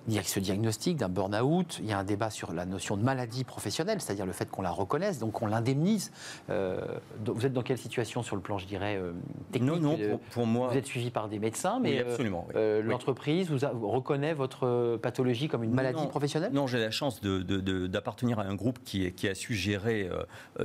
[0.08, 2.96] Il y a ce diagnostic d'un burn-out, il y a un débat sur la notion
[2.96, 6.12] de maladie professionnelle, c'est-à-dire le fait qu'on la reconnaisse, donc qu'on l'indemnise.
[6.50, 6.80] Euh,
[7.26, 9.12] vous êtes dans quelle situation sur le plan, je dirais, euh,
[9.52, 9.82] technique?
[9.82, 10.70] Non, non, euh, pour, pour moi.
[10.70, 12.48] Vous êtes suivi par des médecins, mais Oui, euh, absolument.
[12.50, 12.54] oui.
[12.56, 12.84] Oui.
[12.90, 16.08] l'entreprise vous, a- vous reconnaît votre pathologie comme une maladie Non.
[16.08, 16.54] professionnelle?
[16.54, 20.10] Non, j'ai la chance de- de- de- d'appartenir à un groupe qui, a su gérer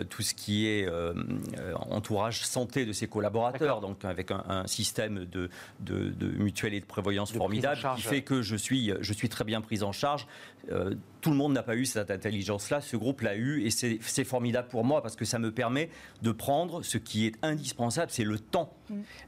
[0.08, 0.88] tout ce qui est
[1.90, 6.80] entourage santé de ses collaborateurs, donc avec un, un système de, de, de mutuelle et
[6.80, 10.26] de prévoyance formidable qui fait que je suis, je suis très bien pris en charge.
[10.70, 14.24] Euh, tout le monde n'a pas eu cette intelligence-là, ce groupe l'a eu et c'est
[14.24, 15.90] formidable pour moi parce que ça me permet
[16.22, 18.72] de prendre ce qui est indispensable, c'est le temps.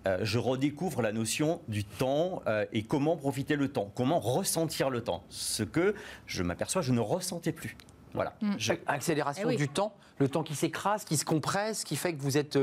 [0.07, 4.91] Euh, je redécouvre la notion du temps euh, et comment profiter le temps, comment ressentir
[4.91, 5.95] le temps, ce que
[6.27, 7.77] je m'aperçois je ne ressentais plus.
[8.13, 8.35] Voilà.
[8.59, 9.57] Je- Accélération Eh oui.
[9.57, 12.57] du temps, le temps qui s'écrase, qui se compresse, qui fait que vous êtes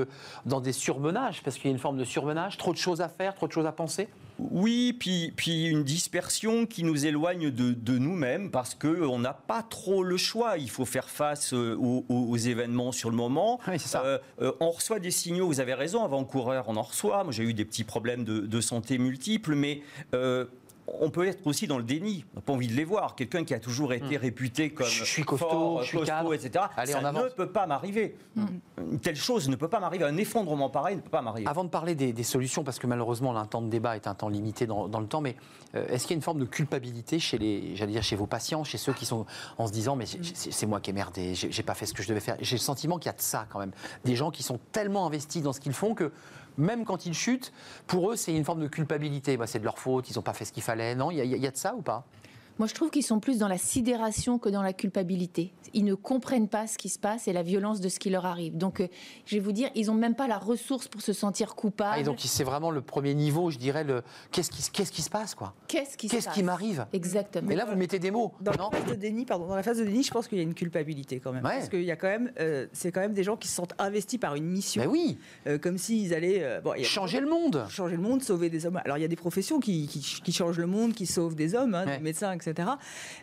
[0.46, 3.10] dans des surmenages, parce qu'il y a une forme de surmenage, trop de choses à
[3.10, 4.08] faire, trop de choses à penser.
[4.50, 9.62] Oui, puis, puis une dispersion qui nous éloigne de, de nous-mêmes parce qu'on n'a pas
[9.62, 10.58] trop le choix.
[10.58, 13.60] Il faut faire face euh, aux, aux- aux événements sur le moment.
[13.68, 14.04] Oui, ça.
[14.04, 17.24] Euh, euh, on reçoit des signaux, vous avez raison, avant-coureur, on en reçoit.
[17.24, 19.82] Moi, j'ai eu des petits problèmes de, de santé multiples, mais.
[20.14, 20.46] euh,
[20.88, 22.26] on peut être aussi dans le déni.
[22.34, 23.16] On n'a pas envie de les voir.
[23.16, 26.66] Quelqu'un qui a toujours été réputé comme Je suis costaud, fort, je suis costaud, etc.
[26.76, 28.16] Allez, ça ne peut pas m'arriver.
[28.78, 30.04] Une telle chose ne peut pas m'arriver.
[30.06, 31.48] Un effondrement pareil ne peut pas m'arriver.
[31.48, 34.16] Avant de parler des, des solutions, parce que malheureusement, un temps de débat est un
[34.16, 35.36] temps limité dans, dans le temps, mais
[35.76, 38.26] euh, est-ce qu'il y a une forme de culpabilité chez les, j'allais dire, chez vos
[38.28, 39.26] patients, chez ceux qui sont
[39.58, 41.94] en se disant, mais c'est- c'est moi qui ai merdé, j'ai j'ai pas fait ce
[41.94, 42.38] que je devais faire.
[42.40, 43.72] J'ai le sentiment qu'il y a de ça quand même.
[44.06, 46.12] Des gens qui sont tellement investis dans ce qu'ils font que
[46.58, 47.52] même quand ils chutent,
[47.88, 49.38] pour eux, c'est une forme de culpabilité.
[49.38, 50.96] Bah, c'est de leur faute, ils n'ont pas fait ce qu'il fallait.
[50.96, 52.06] Non, il y, a- il y a de ça ou pas?
[52.62, 55.52] Moi, je trouve qu'ils sont plus dans la sidération que dans la culpabilité.
[55.74, 58.28] Ils ne comprennent pas ce qui se passe et la violence de ce qui leur
[58.28, 58.56] arrive.
[58.56, 58.88] Donc, euh,
[59.26, 61.94] je vais vous dire, ils n'ont même pas la ressource pour se sentir coupables.
[61.96, 64.92] Ah, et donc c'est vraiment le premier niveau, je dirais, le qu'est-ce qui, se- qu'est-ce
[64.92, 65.56] qui se passe quoi?
[65.68, 66.86] Qu'est-ce qui Qu'est-ce m'arrive?
[66.94, 67.50] Exactement.
[67.50, 68.32] Et là, vous mettez des mots.
[68.42, 68.70] Dans non?
[68.72, 70.44] la phase de déni, pardon, dans la phase de déni, je pense qu'il y a
[70.44, 71.56] une culpabilité quand même, Ouais.
[71.58, 73.74] parce qu'il y a quand même, euh, c'est quand même des gens qui se sentent
[73.80, 76.88] investis par une mission, Mais oui, euh, comme s'ils allaient, euh, bon, il y a-
[76.88, 77.66] changer le monde.
[77.70, 78.80] changer le monde, sauver des hommes.
[78.86, 81.56] Alors il y a des professions qui, qui, qui changent le monde, qui sauvent des
[81.56, 81.98] hommes, hein, Ouais.
[81.98, 82.51] des médecins, etc.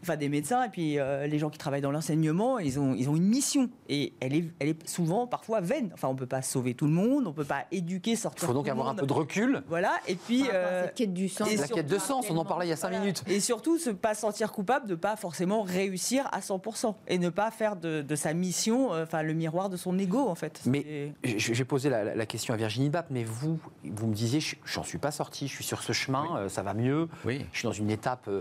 [0.03, 3.09] Enfin des médecins et puis euh, les gens qui travaillent dans l'enseignement, ils ont, ils
[3.09, 5.91] ont une mission et elle est, elle est souvent parfois vaine.
[5.95, 8.47] Enfin on peut pas sauver tout le monde, on peut pas éduquer, Il sortir.
[8.49, 9.63] faut donc tout avoir un peu de recul.
[9.69, 10.45] Voilà et puis.
[10.53, 11.49] Euh, cette quête du sens.
[11.49, 13.01] et La surtout, quête de sens, on en parlait il y a cinq voilà.
[13.01, 13.23] minutes.
[13.27, 17.29] Et surtout, ne pas se sentir coupable de pas forcément réussir à 100% et ne
[17.29, 20.61] pas faire de, de sa mission, euh, enfin le miroir de son ego en fait.
[20.67, 24.57] Mais j'ai posé la, la question à Virginie Bap, mais vous, vous me disiez, je
[24.65, 27.45] j'en suis pas sorti, je suis sur ce chemin, euh, ça va mieux, Oui.
[27.53, 28.41] je suis dans une étape euh,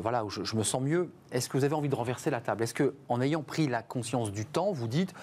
[0.00, 1.10] voilà, je, me sens mieux.
[1.32, 2.62] Est-ce que vous avez envie de renverser la table?
[2.62, 5.14] Est-ce que, en ayant pris la conscience du temps, vous dites,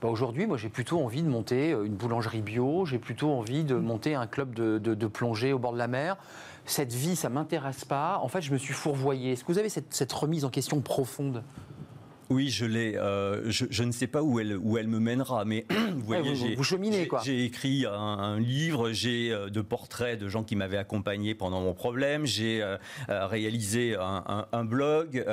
[0.00, 3.64] bah, aujourd'hui, moi j'ai plutôt envie de monter euh, une boulangerie bio, j'ai plutôt envie
[3.64, 6.16] de monter un club de, plongée au bord de la mer.
[6.64, 8.18] Cette vie, ça m'intéresse pas.
[8.22, 9.32] En fait, je me suis fourvoyé.
[9.32, 11.42] Est-ce que vous avez cette remise en question profonde?
[12.32, 12.96] Oui, je l'ai.
[12.96, 16.30] euh, je, je ne sais pas où elle, où elle me mènera, mais vous voyez,
[16.34, 17.20] vous- j'ai- vous cheminez, quoi.
[17.24, 21.60] J'ai écrit un, un livre, j'ai euh, de portraits de gens qui m'avaient accompagné pendant
[21.60, 22.76] mon problème, j'ai euh,
[23.10, 25.24] euh, réalisé un, un- un blog,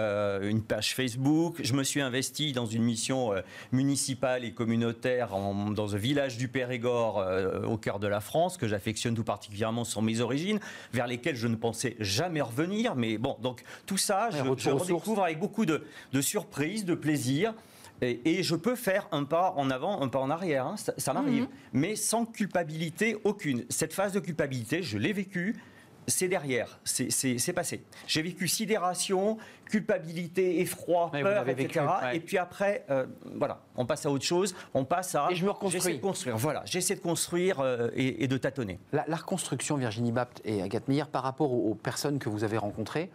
[0.42, 3.32] une page Facebook, je me suis investi dans une mission
[3.72, 7.26] municipale et communautaire en- dans un village du Périgord
[7.68, 10.60] au cœur de la France, que j'affectionne tout particulièrement sur mes origines,
[10.94, 12.96] vers lesquelles je ne pensais jamais revenir.
[12.96, 14.84] Mais bon, donc tout ça, je, je sources.
[14.84, 15.84] redécouvre avec beaucoup de,
[16.14, 17.54] de surprises, de plaisir.
[18.02, 20.94] Et, et je peux faire un pas en avant, un pas en arrière, hein, ça,
[20.98, 23.66] ça m'arrive, mais sans culpabilité aucune.
[23.70, 25.62] Cette phase de culpabilité, je l'ai vécue,
[26.08, 27.84] c'est derrière, c'est- passé.
[28.08, 31.64] J'ai vécu sidération, culpabilité, effroi, Ouais, peur, etc.
[31.68, 32.16] vécu, ouais.
[32.16, 35.28] Et puis après, euh, voilà, on passe à autre chose, on passe à...
[35.30, 35.82] Et je me reconstruis.
[35.82, 38.80] J'essaie de construire, voilà, j'essaie de construire euh, et, et de tâtonner.
[38.94, 42.44] La, la reconstruction, Virginie Bapt et Agathe Meyer, par rapport aux, aux personnes que vous
[42.44, 43.10] avez rencontrées,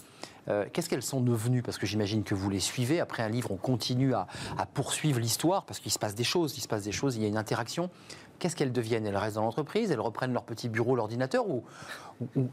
[0.49, 1.63] euh, qu'est-ce qu'elles sont devenues?
[1.63, 3.01] Parce que j'imagine que vous les suivez.
[3.01, 4.27] Après un livre, on continue à,
[4.75, 7.25] poursuivre l'histoire parce qu'il se passe des choses, il se passe des choses, il y
[7.25, 7.91] a une interaction.
[8.39, 9.07] Qu'est-ce qu'elles deviennent?
[9.07, 11.63] Elles restent dans l'entreprise, elles reprennent leur petit bureau, l'ordinateur ou,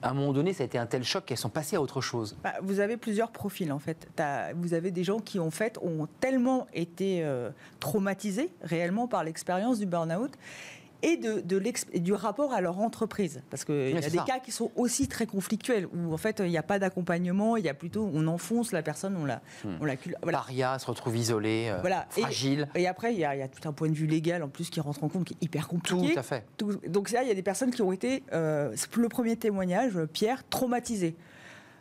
[0.02, 2.02] à un moment donné, ça a été un tel choc qu'elles sont passées à autre
[2.02, 2.38] chose?
[2.44, 4.08] Bah, vous avez plusieurs profils en fait.
[4.56, 9.80] Vous avez des gens qui en fait ont tellement été euh, traumatisés réellement par l'expérience
[9.80, 10.32] du burn-out
[11.04, 11.62] et, de, de
[11.94, 13.42] et du rapport à leur entreprise.
[13.50, 14.24] Parce qu'il y a des ça.
[14.28, 17.66] cas qui sont aussi très conflictuels où en fait il n'y a pas d'accompagnement, il
[17.66, 19.42] y a plutôt on enfonce la personne, on la,
[19.80, 20.40] on la voilà.
[20.40, 22.08] Paria se retrouve isolée, euh, Voilà.
[22.18, 22.68] Et- fragile.
[22.76, 24.50] Et après, il y, a, il y a tout un point de vue légal en
[24.50, 26.18] plus qui rentre en compte, qui est hyper Tout compliqué.
[26.18, 26.46] à fait.
[26.58, 29.96] Tout- donc là, il y a des personnes qui ont été, euh, le premier témoignage,
[29.98, 31.16] euh, Pierre, traumatisé.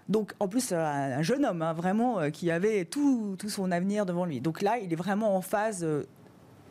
[0.09, 3.71] Donc en plus, euh, un, un jeune homme, hein, vraiment, qui avait tout, tout son
[3.71, 4.41] avenir devant lui.
[4.41, 5.87] Donc là, il est vraiment en phase,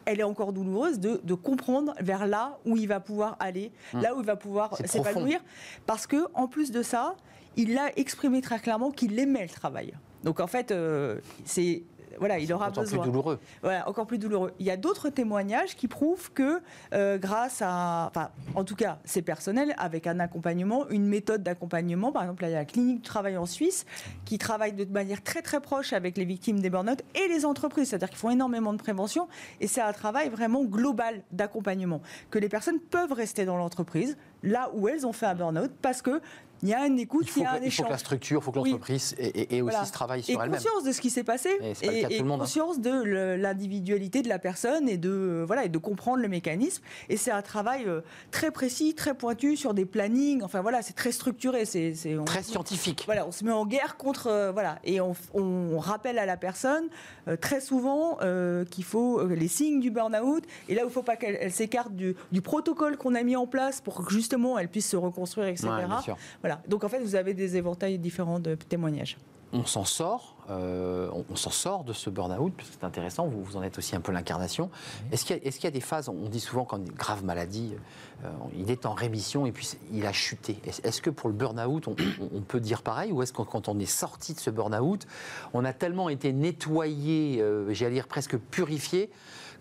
[0.09, 4.15] elle est encore douloureuse, de, de comprendre vers là où il va pouvoir aller, là
[4.15, 5.39] où il va pouvoir s'épanouir.
[5.85, 7.15] Parce que en plus de ça,
[7.55, 9.93] il a exprimé très clairement qu'il aimait le travail.
[10.23, 11.83] Donc en fait, euh, c'est...
[12.19, 13.05] Voilà, il aura D'autant plus besoin.
[13.05, 13.39] douloureux.
[13.63, 14.53] Voilà, encore plus douloureux.
[14.59, 16.61] Il y a d'autres témoignages qui prouvent que
[16.93, 22.11] euh, grâce à, enfin, en tout cas, c'est personnel, avec un accompagnement, une méthode d'accompagnement,
[22.11, 23.85] par exemple, là, il y a la clinique du travail en Suisse,
[24.25, 27.89] qui travaille de manière très très proche avec les victimes des burn-out et les entreprises,
[27.89, 29.27] c'est-à-dire qu'ils font énormément de prévention,
[29.61, 34.69] et c'est un travail vraiment global d'accompagnement, que les personnes peuvent rester dans l'entreprise, là
[34.73, 36.21] où elles ont fait un burn-out, parce que
[36.63, 37.89] il y a une écoute, Il y a un il faut que échange.
[37.89, 38.71] la structure, il faut que Oui.
[38.71, 39.85] l'entreprise ait, ait- ait aussi Voilà.
[39.85, 40.59] ce travail Et sur elle-même.
[40.61, 42.25] conscience de ce qui s'est passé Et pas et, hein.
[42.37, 42.91] conscience de
[43.35, 47.31] l'individualité de la personne et de euh, voilà et de comprendre le mécanisme et c'est
[47.31, 48.01] un travail euh,
[48.31, 51.93] très précis très pointu sur des plannings enfin voilà c'est très structuré c'est
[52.25, 53.03] Très scientifique.
[53.05, 56.37] voilà, on se met en guerre contre euh, voilà et on, on rappelle à la
[56.37, 56.85] personne
[57.27, 60.91] euh, très souvent euh, qu'il faut euh, les signes du burn-out et là où il
[60.93, 64.13] faut pas qu'elle elle s'écarte du, du protocole qu'on a mis en place pour que
[64.13, 65.67] justement elle puisse se reconstruire etc.
[66.43, 66.48] Ouais.
[66.49, 69.17] Voilà donc en fait vous avez des éventails différents de témoignages.
[69.53, 73.27] on s'en sort, euh, on, on s'en sort de ce burn-out, parce que c'est intéressant,
[73.27, 74.69] vous, vous en êtes aussi un peu l'incarnation.
[75.11, 77.73] Est-ce qu'il y, a- y des phases, on dit souvent quand une grave maladie,
[78.23, 80.57] euh, il est en rémission et puis il a chuté.
[80.65, 83.85] Est-ce, que pour le burn-out, on peut dire pareil, ou est-ce que quand on est
[83.85, 85.05] sorti de ce burn-out,
[85.53, 89.11] on a tellement été nettoyé, euh, j'allais dire presque purifié,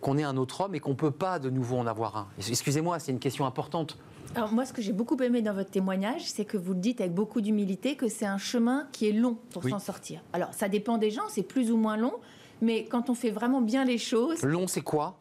[0.00, 2.28] qu'on est un autre homme et qu'on ne peut pas de nouveau en avoir un?
[2.38, 3.98] Excusez-moi, c'est une question importante.
[4.34, 7.00] Alors moi, ce que j'ai beaucoup aimé dans votre témoignage, c'est que vous le dites
[7.00, 9.70] avec beaucoup d'humilité que c'est un chemin qui est long pour Oui.
[9.70, 10.20] s'en sortir.
[10.32, 12.14] Alors ça dépend des gens, c'est plus ou moins long,
[12.60, 15.16] mais quand on fait vraiment bien les choses, Long, c'est quoi?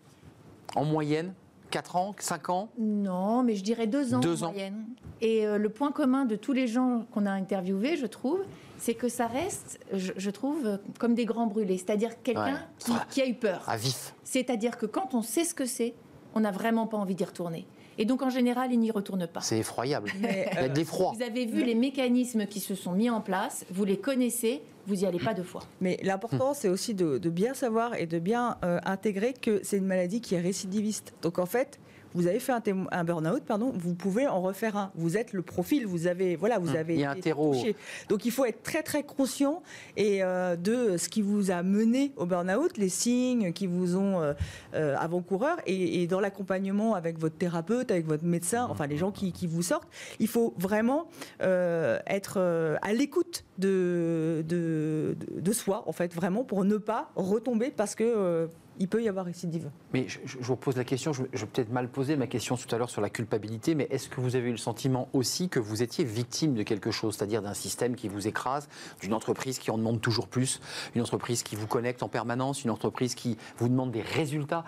[0.76, 1.34] En moyenne
[1.72, 2.70] 4 ans 5 ans?
[2.78, 4.52] Non, mais je dirais deux ans Deux en ans.
[4.52, 4.86] moyenne.
[5.22, 8.42] Et euh, le point commun de tous les gens qu'on a interviewés, je trouve,
[8.78, 12.60] c'est que ça reste, je, je trouve, euh, comme des grands brûlés, c'est-à-dire quelqu'un Ouais.
[12.78, 13.64] qui, qui a eu peur.
[13.68, 14.14] À vif.
[14.24, 15.96] C'est-à-dire que quand on sait ce que c'est,
[16.36, 17.66] on n'a vraiment pas envie d'y retourner.
[17.98, 19.42] Et donc en général, il n'y retourne pas.
[19.42, 20.12] C'est effroyable.
[20.20, 21.14] Mais, Il y a euh, de l'effroi.
[21.16, 24.96] Vous avez vu les mécanismes qui se sont mis en place, vous les connaissez, vous
[24.96, 25.64] n'y allez pas deux fois.
[25.82, 26.06] Mais Hmm.
[26.08, 29.86] l'important, c'est aussi de, de bien savoir et de bien euh, intégrer que c'est une
[29.86, 31.14] maladie qui est récidiviste.
[31.22, 31.80] Donc en fait,
[32.18, 32.62] vous avez fait un,
[32.92, 34.92] un burn-out, pardon, vous pouvez en refaire un.
[34.96, 37.22] Vous êtes le profil, vous avez, voilà, vous Hum, avez il y a un été
[37.22, 37.54] terreau.
[37.54, 37.76] touché.
[38.10, 39.62] Donc il faut être très très conscient
[39.96, 44.20] et euh, de ce qui vous a mené au burn-out, les signes qui vous ont
[44.22, 44.34] euh,
[44.74, 49.12] euh, avant-coureur et, et dans l'accompagnement avec votre thérapeute, avec votre médecin, enfin les gens
[49.12, 49.88] qui, qui vous sortent,
[50.20, 51.08] il faut vraiment
[51.40, 52.38] être
[52.82, 58.48] à l'écoute de, de, soi, en fait, vraiment pour ne pas retomber parce que
[58.80, 59.70] il peut y avoir récidive.
[59.94, 62.78] Mais je, vous pose la question, je, vais peut-être mal poser ma question tout à
[62.78, 65.84] l'heure sur la culpabilité, mais est-ce que vous avez eu le sentiment aussi que vous
[65.84, 68.68] étiez victime de quelque chose, c'est-à-dire d'un système qui vous écrase,
[69.02, 70.62] d'une entreprise qui en demande toujours plus,
[70.96, 74.64] une entreprise qui vous connecte en permanence, une entreprise qui vous demande des résultats?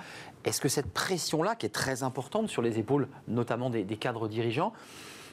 [0.45, 4.73] Est-ce que cette pression-là, qui est très importante sur les épaules, notamment des, cadres dirigeants,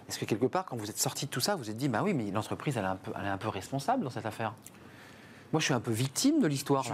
[0.09, 1.89] est-ce que quelque part, quand vous êtes sorti de tout ça, vous vous êtes dit,
[1.89, 4.55] bah oui, mais l'entreprise, elle est un peu responsable dans cette affaire?
[5.53, 6.85] Moi, je suis un peu victime de l'histoire.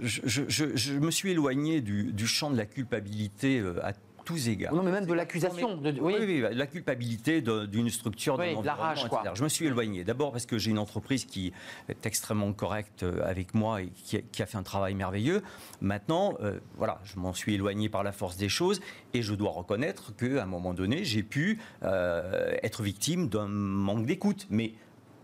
[0.00, 3.92] Je, je- je- je me suis éloigné du, du champ de la culpabilité euh, à
[4.24, 4.72] tous égards.
[4.72, 5.76] Non, mais même de l'accusation.
[5.78, 6.44] de- Oui, oui.
[6.52, 9.24] la culpabilité d'une structure, Oui, d'un de la rage, quoi.
[9.34, 10.04] Je me suis éloigné.
[10.04, 11.52] D'abord parce que j'ai une entreprise qui
[11.88, 15.42] est extrêmement correcte euh, avec moi et qui a, qui a fait un travail merveilleux.
[15.80, 18.80] Maintenant, euh, voilà, je m'en suis éloigné par la force des choses
[19.12, 24.06] et je dois reconnaître qu'à un moment donné, j'ai pu euh, être victime d'un manque
[24.06, 24.46] d'écoute.
[24.50, 24.74] Mais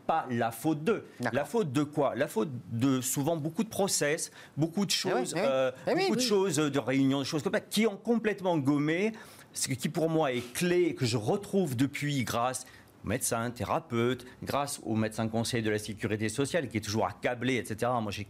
[0.08, 1.04] pas la faute d'eux.
[1.32, 2.14] La faute de quoi?
[2.16, 5.46] La faute de souvent beaucoup de process, beaucoup de Eh choses, eh oui.
[5.46, 8.56] euh, Eh oui, beaucoup de choses, de réunions, de choses comme ça, qui ont complètement
[8.56, 9.12] gommé
[9.52, 12.64] ce qui pour moi est clé et que je retrouve depuis grâce
[13.04, 17.56] aux médecins, thérapeutes, grâce au médecin conseil de la sécurité sociale qui est toujours accablé,
[17.56, 17.92] etc.
[18.00, 18.26] Moi, j'ai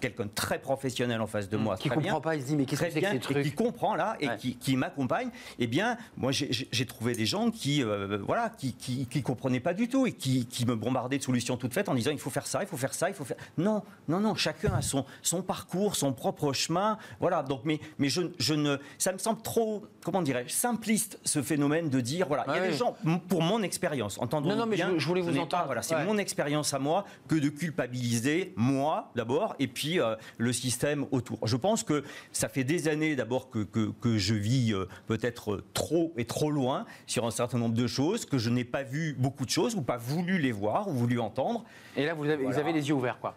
[0.00, 1.76] quelqu'un de très professionnel en face de moi.
[1.76, 3.20] Qui très comprend bien pas, il se dit, mais qu'est-ce que très c'est que bien
[3.34, 4.36] ces et qui comprend là et Ouais.
[4.36, 6.52] qui, qui m'accompagne, eh bien, moi j'ai-
[6.86, 10.46] trouvé des gens qui, euh, voilà, qui, qui, qui comprenaient pas du tout et qui,
[10.46, 12.76] qui me bombardaient de solutions toutes faites en disant il faut faire ça, il faut
[12.76, 13.36] faire ça, il faut faire.
[13.58, 17.42] Non, non, non, chacun a son, son parcours, son propre chemin, voilà.
[17.42, 21.88] Donc, mais, mais je, je ne, ça me semble trop, comment dirais-je, simpliste ce phénomène
[21.88, 22.96] de dire voilà, il y a des gens
[23.28, 25.48] pour mon expérience, entendons Non, non, mais bien, je- je voulais vous entendre.
[25.62, 26.04] pas- voilà, c'est Ouais.
[26.04, 31.38] mon expérience à moi que de culpabiliser moi d'abord et puis euh, le système autour.
[31.46, 35.62] Je pense que ça fait des années d'abord que, que, que je vis euh, peut-être
[35.74, 39.14] trop et trop loin sur un certain nombre de choses, que je n'ai pas vu
[39.18, 41.64] beaucoup de choses ou pas voulu les voir ou voulu entendre.
[41.96, 43.34] Et là, vous avez, vous avez les yeux ouverts, quoi.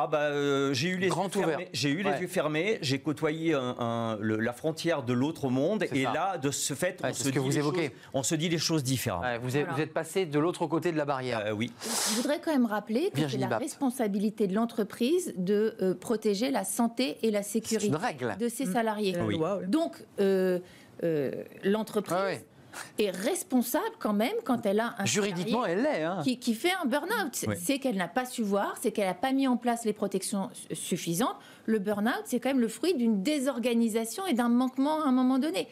[0.00, 1.68] Ah bah euh, j'ai eu les Grand yeux fermés.
[1.72, 2.20] J'ai eu les Ouais.
[2.20, 2.78] yeux fermés.
[2.82, 6.12] J'ai côtoyé un- un- le- la frontière de l'autre monde et ça.
[6.12, 7.82] là de ce fait Ouais, on se ce que dit vous les évoquez.
[7.88, 9.22] choses- on se dit les choses différemment.
[9.24, 9.74] Ouais, vous, êtes, Voilà.
[9.74, 11.42] vous êtes passé de l'autre côté de la barrière.
[11.46, 11.72] Euh, oui.
[11.82, 13.62] Je voudrais quand même rappeler que c'est la Bapt.
[13.62, 18.36] responsabilité de l'entreprise de euh, protéger la santé et la sécurité une règle.
[18.38, 19.16] de ses salariés.
[19.26, 19.36] Oui.
[19.66, 20.60] Donc, euh,
[21.02, 21.32] euh,
[21.64, 22.44] l'entreprise.
[22.98, 26.02] Est responsable quand même quand elle a un Juridiquement, elle l'est.
[26.02, 26.20] Hein.
[26.24, 27.30] qui, qui fait un burn-out.
[27.32, 27.54] C'est- Oui.
[27.58, 30.50] C'est qu'elle n'a pas su voir, c'est qu'elle n'a pas mis en place les protections
[30.52, 31.36] su- suffisantes.
[31.66, 35.38] Le burn-out, c'est quand même le fruit d'une désorganisation et d'un manquement à un moment
[35.38, 35.68] donné.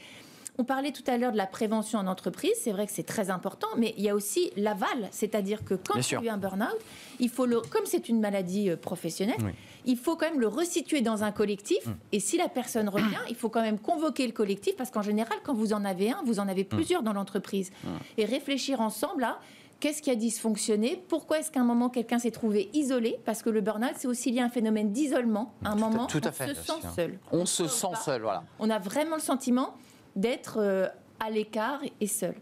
[0.58, 3.28] On parlait tout à l'heure de la prévention en entreprise, c'est vrai que c'est très
[3.30, 6.38] important, mais il y a aussi l'aval, c'est-à-dire que quand il y a eu un
[6.38, 6.78] burn-out,
[7.20, 9.50] il faut le, comme c'est une maladie euh, professionnelle, Oui.
[9.84, 11.86] il faut quand même le resituer dans un collectif.
[11.86, 11.96] Hum.
[12.12, 15.36] Et si la personne revient, il faut quand même convoquer le collectif, parce qu'en général,
[15.44, 16.48] quand vous en avez un, vous en Hum.
[16.48, 17.70] avez plusieurs dans l'entreprise.
[18.16, 19.38] Et réfléchir ensemble à
[19.80, 23.50] qu'est-ce qui a dysfonctionné, pourquoi est-ce qu'à un moment quelqu'un s'est trouvé isolé, parce que
[23.50, 25.52] le burn-out, c'est aussi lié à un phénomène d'isolement.
[25.64, 27.18] Un Tout à- moment, tout à on fait, se sent seul.
[27.30, 27.96] On se sent pas.
[27.96, 28.42] seul, voilà.
[28.58, 29.74] On a vraiment le sentiment
[30.16, 30.86] d'être euh,
[31.20, 32.34] à l'écart et seul.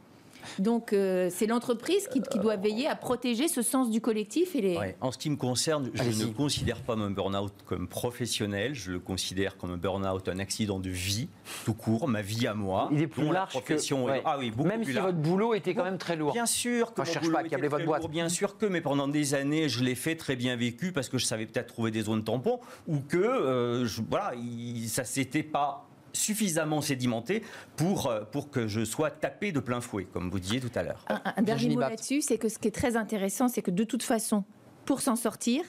[0.58, 4.60] Donc euh, c'est l'entreprise qui, qui doit veiller à protéger ce sens du collectif et
[4.60, 4.76] les.
[4.76, 4.94] Ouais.
[5.00, 6.26] En ce qui me concerne, je Allez-y.
[6.26, 10.78] ne considère pas mon burn-out comme professionnel, je le considère comme un burn-out, un accident
[10.78, 11.28] de vie,
[11.64, 12.90] tout court, ma vie à moi.
[12.92, 14.10] Il est plus large profession que.
[14.10, 14.22] est- ouais.
[14.26, 15.06] Ah oui, beaucoup Même plus si large.
[15.14, 16.34] votre boulot était quand même très lourd.
[16.34, 18.00] Bien sûr que Enfin, je mon cherche boulot pas à câbler votre boîte.
[18.02, 21.08] lourd, Bien sûr que, mais pendant des années, je l'ai fait très bien vécu parce
[21.08, 25.04] que je savais peut-être trouver des zones tampons ou que euh, je- voilà, il- ça
[25.04, 27.42] s'était pas suffisamment sédimenté
[27.76, 30.82] pour, euh, pour que je sois tapé de plein fouet, comme vous disiez tout à
[30.82, 31.04] l'heure.
[31.08, 33.84] Un, un dernier mot là-dessus, c'est que ce qui est très intéressant, c'est que de
[33.84, 34.44] toute façon,
[34.86, 35.62] pour s'en sortir,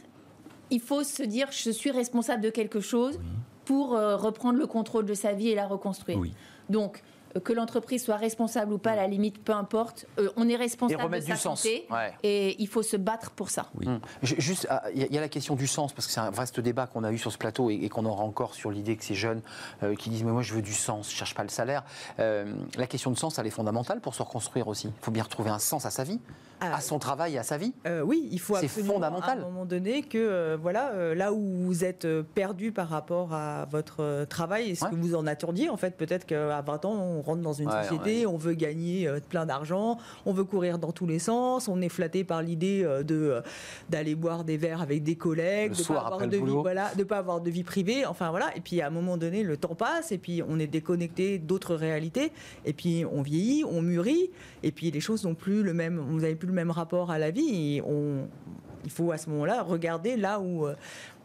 [0.69, 3.19] il faut se dire je suis responsable de quelque chose
[3.65, 6.19] pour euh, reprendre le contrôle de sa vie et la reconstruire.
[6.19, 6.33] Oui.
[6.69, 7.03] Donc,
[7.43, 11.01] que l'entreprise soit responsable ou pas, à la limite, peu importe, euh, on est responsable
[11.01, 11.61] Et remettre de sa du sens.
[11.61, 12.13] santé Ouais.
[12.23, 13.67] et il faut se battre pour ça.
[13.85, 13.99] Hum.
[14.23, 16.13] Ju- Juste, ah, il y, a- il y a la question du sens, parce que
[16.13, 18.53] c'est un vaste débat qu'on a eu sur ce plateau et, et qu'on aura encore
[18.53, 19.41] sur l'idée que ces jeunes
[19.83, 21.83] euh, qui disent Mais moi, je veux du sens, je cherche pas le salaire.
[22.19, 24.87] Euh, la question de sens, elle est fondamentale pour se reconstruire aussi.
[24.87, 26.19] Il faut bien retrouver un sens à sa vie,
[26.61, 27.73] Ah, à son travail et à sa vie.
[27.85, 29.39] Euh, oui, il faut C'est absolument fondamental.
[29.39, 33.33] à un moment donné que euh, voilà, euh, là où vous êtes perdu par rapport
[33.33, 34.91] à votre travail et ce Ouais.
[34.91, 37.81] que vous en attendiez, en fait, peut-être qu'à 20 ans, on rentre dans une Ouais,
[37.83, 41.81] société, on veut gagner euh, plein d'argent, on veut courir dans tous les sens, on
[41.81, 43.41] est flatté par l'idée euh, de euh,
[43.89, 46.61] d'aller boire des verres avec des collègues, Le de soir pas avoir de vie, boulot.
[46.61, 48.55] voilà, de pas avoir de vie privée, enfin voilà.
[48.55, 51.75] Et puis à un moment donné, le temps passe et puis on est déconnecté d'autres
[51.75, 52.31] réalités.
[52.65, 54.29] Et puis on vieillit, on mûrit,
[54.63, 57.17] et puis les choses n'ont plus le même, vous n'avez plus le même rapport à
[57.19, 57.75] la vie.
[57.77, 58.27] Et on,
[58.83, 60.67] il faut à ce moment-là regarder là où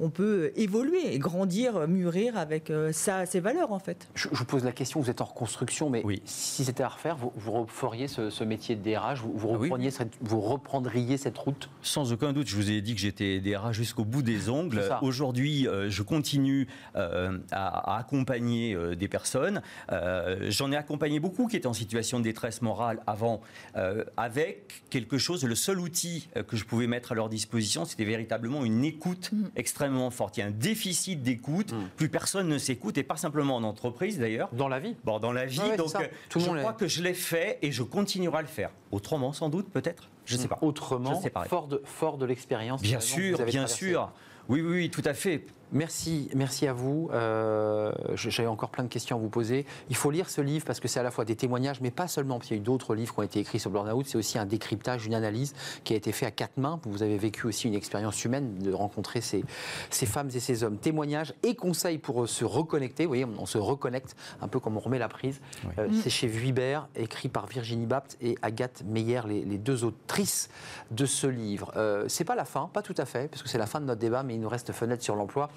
[0.01, 4.09] on peut évoluer et grandir, mûrir avec euh, sa- ses valeurs en fait.
[4.15, 6.23] Je, je vous pose la question, vous êtes en reconstruction, mais Oui.
[6.25, 9.59] si c'était à refaire, vous, vous referiez ce, ce métier de DRH, vous, vous, Ah
[9.59, 9.69] oui.
[9.69, 11.69] repreniez cette- vous reprendriez cette route?
[11.83, 14.83] Sans aucun doute, je vous ai dit que j'étais DRH jusqu'au bout des ongles.
[14.83, 15.03] Ça.
[15.03, 19.61] Aujourd'hui, euh, je continue euh, à, à accompagner euh, des personnes.
[19.93, 23.41] Euh, J'en ai accompagné beaucoup qui étaient en situation de détresse morale avant,
[23.77, 25.45] euh, avec quelque chose.
[25.45, 29.90] Le seul outil que je pouvais mettre à leur disposition, c'était véritablement une écoute extrêmement
[30.11, 30.37] forte.
[30.37, 31.75] Il y a un déficit d'écoute.
[31.97, 34.49] Plus personne ne s'écoute, et pas simplement en entreprise d'ailleurs.
[34.53, 37.03] dans la vie Bon, dans la vie, ouais, donc euh, Tout je crois que je
[37.03, 38.71] l'ai fait et je continuerai à le faire.
[38.93, 40.09] Autrement, sans doute, peut-être.
[40.25, 40.59] Je ne sais pas.
[40.63, 41.45] Autrement, sais pas.
[41.45, 42.83] fort de, fort de l'expérience.
[42.83, 44.11] Bien sûr, bien sûr.
[44.49, 45.45] Oui, oui, oui, tout à fait.
[45.73, 47.11] Merci, merci à vous.
[47.13, 49.67] Euh, J'avais encore plein de questions à vous poser.
[49.89, 52.09] Il faut lire ce livre parce que c'est à la fois des témoignages, mais pas
[52.09, 52.39] seulement.
[52.39, 54.07] Parce qu'il y a eu d'autres livres qui ont été écrits sur le burn-out.
[54.07, 55.55] C'est aussi un décryptage, une analyse
[55.85, 56.81] qui a été fait à quatre mains.
[56.85, 59.45] Vous avez vécu aussi une expérience humaine de rencontrer ces,
[59.91, 60.77] ces femmes et ces hommes.
[60.77, 63.05] Témoignages et conseils pour se reconnecter.
[63.05, 65.41] Vous voyez, on, on se reconnecte un peu comme on remet la prise.
[65.79, 70.49] Euh, c'est chez Vuibert, écrit par Virginie Bapt et Agathe Meyer, les, les deux autrices
[70.91, 71.73] de ce livre.
[71.77, 73.85] Euh, c'est pas la fin, pas tout à fait, parce que c'est la fin de
[73.87, 75.49] notre débat, mais il nous reste fenêtre sur l'emploi.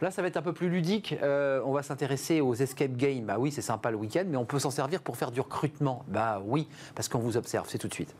[0.00, 1.16] Là, ça va être un peu plus ludique.
[1.22, 3.24] Euh, on va s'intéresser aux escape games.
[3.24, 6.04] Bah oui, c'est sympa le week-end, mais on peut s'en servir pour faire du recrutement.
[6.06, 7.66] Bah oui, parce qu'on vous observe.
[7.68, 8.14] C'est tout de suite.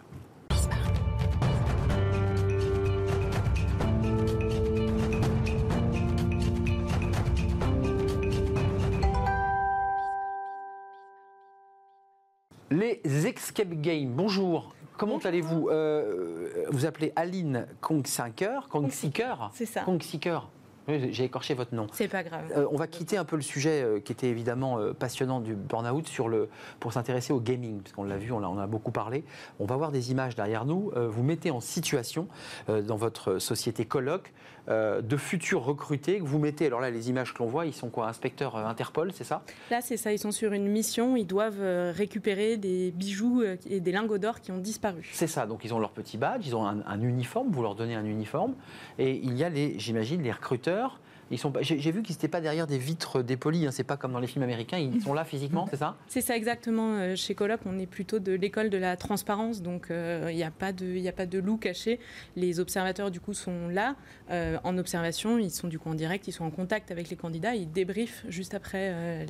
[12.70, 14.10] Les escape games.
[14.14, 14.74] Bonjour.
[14.98, 15.68] Comment allez-vous?
[15.70, 19.82] Euh, Vous appelez Aline Kongsinker Kongsiker C'est ça.
[19.82, 20.48] Kongsiker.
[20.88, 21.86] Oui, J'ai écorché votre nom.
[21.92, 22.44] C'est pas grave.
[22.56, 25.54] Euh, on va quitter un peu le sujet euh, qui était évidemment euh, passionnant du
[25.54, 26.48] burn-out sur le,
[26.80, 29.24] pour s'intéresser au gaming, parce qu'on l'a vu, on, en a beaucoup parlé.
[29.60, 30.90] On va voir des images derrière nous.
[30.96, 32.28] Vous mettez en situation,
[32.68, 34.32] dans votre société colloque,
[34.68, 36.66] euh, de futurs recrutés que vous mettez.
[36.66, 39.42] Alors là, les images que l'on voit, ils sont quoi Inspecteurs euh, Interpol, c'est ça?
[39.70, 40.12] Là, c'est ça.
[40.12, 41.16] Ils sont sur une mission.
[41.16, 45.08] Ils doivent euh, récupérer des bijoux et des lingots d'or qui ont disparu.
[45.12, 47.74] C'est ça, donc ils ont leur petit badge, ils ont un, un uniforme, vous leur
[47.74, 48.54] donnez un uniforme,
[48.98, 51.00] et il y a j'imagine, les recruteurs.
[51.30, 54.12] Ils sont, j'ai, vu qu'ils n'étaient pas derrière des vitres dépolies, hein, c'est pas comme
[54.12, 55.96] dans les films américains, ils sont là physiquement, c'est ça?
[56.08, 56.94] C'est ça exactement.
[56.94, 60.44] Euh, Chez Colloque, on est plutôt de l'école de la transparence, donc euh, il n'y
[60.44, 62.00] a pas de, il a pas de loup caché.
[62.36, 63.96] Les observateurs du coup sont là
[64.30, 65.38] euh, en observation.
[65.38, 66.28] Ils sont du coup en direct.
[66.28, 67.54] Ils sont en contact avec les candidats.
[67.54, 69.26] Ils débriefent juste après euh,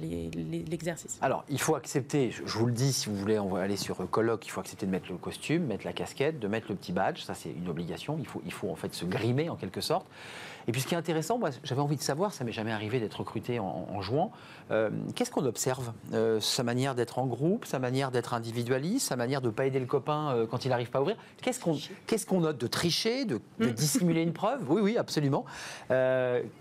[0.70, 1.18] l'exercice.
[1.20, 3.76] Alors, il faut accepter, je je vous le dis, si vous voulez, on va aller
[3.76, 6.66] sur euh, colloque, il faut accepter de mettre le costume, mettre la casquette, de mettre
[6.70, 9.49] le petit badge, ça c'est une obligation, il faut, il faut en fait se grimer
[9.49, 10.07] en quelque sorte.
[10.68, 13.20] Et puis ce qui est intéressant, j'avais envie de savoir, ça m'est jamais arrivé d'être
[13.20, 14.30] recruté en, en jouant,
[14.70, 19.16] euh, qu'est-ce qu'on observe Euh, Sa manière d'être en groupe, sa manière d'être individualiste, sa
[19.16, 21.16] manière de ne pas aider le copain euh, quand il n'arrive pas à ouvrir?
[21.42, 24.70] Qu'est-ce qu'on qu'est-ce qu'on note De tricher, de, de dissimuler une preuve?
[24.70, 25.44] Oui, oui, absolument.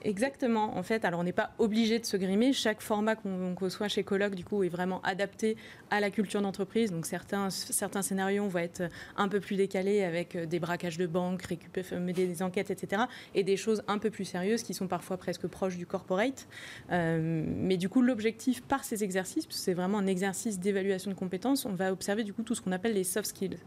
[0.04, 0.78] Exactement.
[0.78, 2.54] En fait, alors on n'est pas obligé de se grimer.
[2.54, 5.58] Chaque format qu'on qu'on reçoit chez Colloque, du coup, est vraiment adapté
[5.90, 6.92] à la culture d'entreprise.
[6.92, 8.84] Donc certains, certains scénarios vont être
[9.16, 13.04] un peu plus décalés avec des braquages de banques, récupérer des enquêtes, etc.
[13.36, 16.48] Et des choses un peu plus sérieuses, qui sont parfois presque proches du corporate.
[16.90, 21.74] Mais du coup, l'objectif par ces exercices, c'est vraiment un exercice d'évaluation de compétences, on
[21.74, 23.58] va observer du coup tout ce qu'on appelle les soft skills.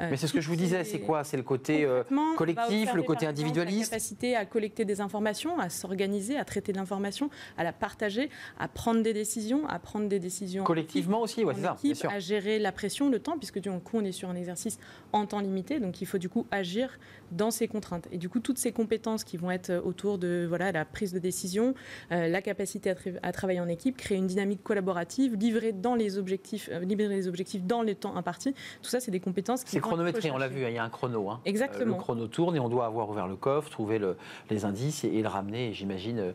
[0.00, 1.24] Euh, mais c'est ce que je vous disais, c'est quoi?
[1.24, 2.02] C'est le côté euh,
[2.36, 6.78] collectif, le côté individualiste La capacité à collecter des informations, à s'organiser, à traiter de
[6.78, 10.64] l'information, à la partager, à prendre des décisions, à prendre des décisions.
[10.64, 12.08] Collectivement aussi, ouais, c'est ça.
[12.10, 14.78] À gérer la pression, le temps, puisque du coup, on est sur un exercice
[15.12, 16.98] en temps limité, donc il faut du coup agir
[17.32, 18.08] dans ces contraintes.
[18.12, 21.18] Et du coup, toutes ces compétences qui vont être autour de voilà, la prise de
[21.18, 21.74] décision,
[22.12, 26.68] euh, la capacité à, travailler en équipe, créer une dynamique collaborative, livrer, dans les objectifs,
[26.72, 29.90] euh, livrer les objectifs dans les temps impartis, tout ça, c'est des compétences qui C'est
[29.90, 31.30] chronométré, on l'a vu, il y a un chrono.
[31.30, 31.40] Hein.
[31.44, 31.82] Exactement.
[31.82, 34.16] Euh, le chrono tourne et on doit avoir ouvert le coffre, trouver le,
[34.50, 36.34] les indices et, le ramener, j'imagine.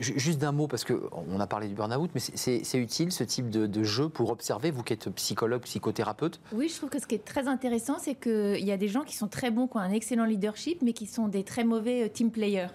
[0.00, 3.66] juste d'un mot, parce qu'on a parlé du burn-out, mais c'est utile ce type de,
[3.66, 6.40] de jeu pour observer, vous qui êtes psychologue, psychothérapeute?
[6.52, 9.02] Oui, je trouve que ce qui est très intéressant, c'est qu'il y a des gens
[9.02, 12.04] qui sont très bons, qui ont un excellent leadership, mais qui sont des très mauvais
[12.04, 12.68] euh, team players.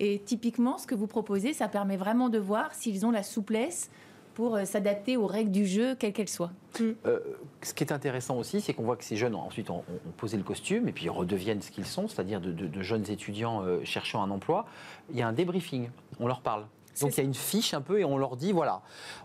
[0.00, 3.90] Et typiquement, ce que vous proposez, ça permet vraiment de voir s'ils ont la souplesse
[4.38, 6.52] pour euh, s'adapter aux règles du jeu, quelles qu'elles soient.
[6.78, 6.84] Mm.
[7.06, 7.18] Euh,
[7.60, 9.82] ce qui est intéressant aussi, c'est qu'on voit que ces jeunes, ensuite, ont,
[10.16, 14.22] posé le costume et puis ils redeviennent ce qu'ils sont, c'est-à-dire de, jeunes étudiants cherchant
[14.22, 14.64] un emploi.
[15.10, 16.66] Il y a un débriefing, on leur parle.
[17.00, 18.82] Donc il y a une fiche un peu et on leur dit voilà,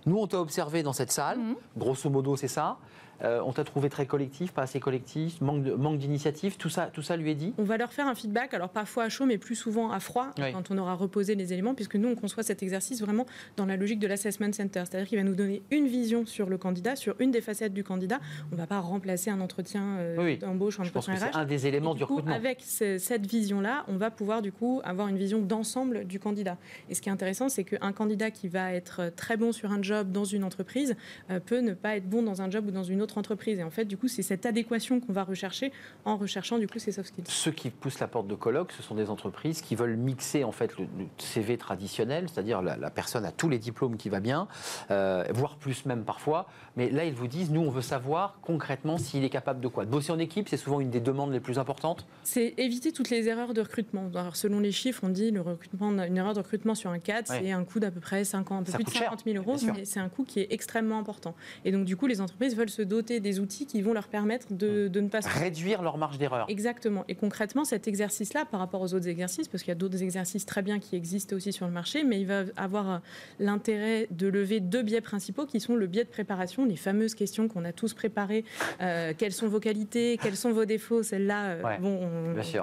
[0.08, 1.56] nous on t'a observé dans cette salle, mm.
[1.78, 2.78] grosso modo c'est ça.
[3.24, 7.16] Euh, on t'a trouvé très collectif, pas assez collectif, manque d'initiative, tout ça, tout ça
[7.16, 7.54] lui est dit?
[7.58, 10.32] On va leur faire un feedback, alors parfois à chaud, mais plus souvent à froid,
[10.38, 13.78] quand on aura reposé les éléments, puisque nous, on conçoit cet exercice vraiment dans la
[13.78, 14.84] logique de l'assessment center.
[14.86, 17.84] C'est-à-dire qu'il va nous donner une vision sur le candidat, sur une des facettes du
[17.84, 18.20] candidat.
[18.52, 21.20] On ne va pas remplacer un entretien euh, d'embauche, un entretien RH.
[21.20, 22.34] C'est un des éléments du, recrutement.
[22.34, 26.58] Avec cette vision-là, on va pouvoir du coup avoir une vision d'ensemble du candidat.
[26.90, 29.82] Et ce qui est intéressant, c'est qu'un candidat qui va être très bon sur un
[29.82, 30.96] job dans une entreprise
[31.30, 33.60] euh, peut ne pas être bon dans un job ou dans une autre entreprise.
[33.60, 35.72] Et en fait, du coup, c'est cette adéquation qu'on va rechercher
[36.06, 37.26] en recherchant du coup ces soft skills.
[37.28, 40.52] Ceux qui poussent la porte de colloque, ce sont des entreprises qui veulent mixer en
[40.52, 40.88] fait le,
[41.18, 44.48] CV traditionnel, c'est-à-dire la, personne a tous les diplômes qui va bien,
[44.92, 46.48] euh, voire plus même parfois.
[46.76, 49.86] Mais là, ils vous disent, nous, on veut savoir concrètement s'il est capable de quoi.
[49.86, 52.06] De bosser en équipe, c'est souvent une des demandes les plus importantes.
[52.24, 54.10] C'est éviter toutes les erreurs de recrutement.
[54.16, 57.28] Alors, selon les chiffres, on dit le recrutement, une erreur de recrutement sur un cadre,
[57.28, 59.86] c'est un coût d'à peu près 50, un peu plus de 50 000 euros, mais
[59.86, 61.36] c'est un coût qui est extrêmement important.
[61.66, 64.48] Et donc, du coup, les entreprises veulent se doter des outils qui vont leur permettre
[64.52, 65.20] de, ne pas...
[65.20, 66.46] Réduire leur marge d'erreur.
[66.50, 67.04] Exactement.
[67.08, 70.46] Et concrètement, cet exercice-là, par rapport aux autres exercices, parce qu'il y a d'autres exercices
[70.46, 72.98] très bien qui existent aussi sur le marché, mais il va avoir euh,
[73.40, 77.48] l'intérêt de lever deux biais principaux qui sont le biais de préparation, les fameuses questions
[77.48, 78.46] qu'on a tous préparées.
[78.82, 82.00] Euh, quelles sont vos qualités Quels sont vos défauts Celles-là, euh, bon,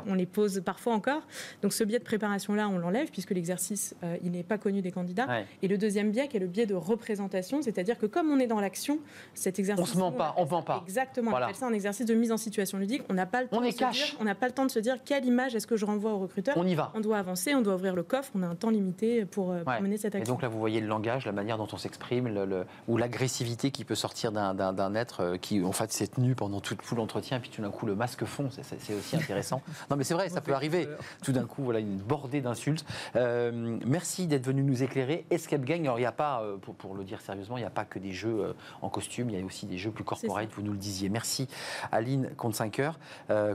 [0.06, 1.22] on, les pose parfois encore.
[1.62, 5.28] Donc ce biais de préparation-là, on l'enlève puisque l'exercice, il n'est pas connu des candidats.
[5.62, 8.46] Et le deuxième biais, qui est le biais de représentation, c'est-à-dire que comme on est
[8.46, 8.98] dans l'action,
[9.34, 9.82] cet exercice...
[9.82, 10.82] On se ment pas, on vend pas.
[10.84, 11.32] Exactement.
[11.32, 13.02] On appelle ça un exercice de mise en situation ludique.
[13.08, 13.58] On n'a pas le temps.
[13.58, 14.16] On est cash.
[14.20, 16.18] on n'a pas le temps de se dire quelle image est-ce que je renvoie au
[16.18, 16.56] recruteur.
[16.56, 16.92] On y va.
[16.94, 18.30] On doit avancer, on doit ouvrir le coffre.
[18.34, 20.32] On a un temps limité pour, euh, mener cette action.
[20.32, 23.70] Et donc là, vous voyez le langage, la manière dont on s'exprime, le, ou l'agressivité
[23.70, 27.50] qui peut sortir d'un être euh, qui, en fait, s'est tenu pendant tout, l'entretien, puis
[27.50, 28.48] tout d'un coup le masque fond.
[28.50, 29.62] C'est aussi intéressant.
[29.90, 30.88] non, mais c'est vrai, ça peut arriver.
[31.24, 32.84] Tout d'un coup, voilà une bordée d'insultes.
[33.16, 35.26] Euh, merci d'être venu nous éclairer.
[35.30, 37.70] Escape Gang, alors il n'y a pas, pour, pour, le dire sérieusement, il n'y a
[37.70, 40.50] pas que des jeux en costume, il y a aussi des jeux plus corporate.
[40.52, 41.08] Vous nous le disiez.
[41.08, 41.48] Merci
[41.92, 42.98] Aline Conseeker.
[43.30, 43.54] Euh,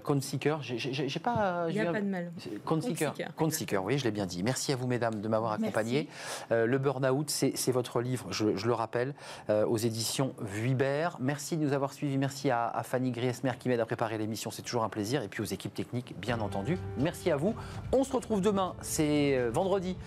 [0.69, 1.65] j'ai pas.
[1.69, 2.31] Il n'y a pas de mal.
[2.63, 3.13] Conseeker.
[3.35, 4.43] Conseeker, oui, je l'ai bien dit.
[4.43, 6.07] Merci à vous, mesdames, de m'avoir accompagné.
[6.51, 9.13] Euh, le Burnout, c'est votre livre, je, le rappelle,
[9.49, 11.17] euh, aux éditions Vuibert.
[11.19, 12.17] Merci de nous avoir suivis.
[12.17, 14.51] Merci à, Fanny Griesmer qui m'aide à préparer l'émission.
[14.51, 15.23] C'est toujours un plaisir.
[15.23, 16.77] Et puis aux équipes techniques, bien entendu.
[16.97, 17.55] Merci à vous.
[17.91, 18.75] On se retrouve demain.
[18.81, 19.97] C'est euh, vendredi.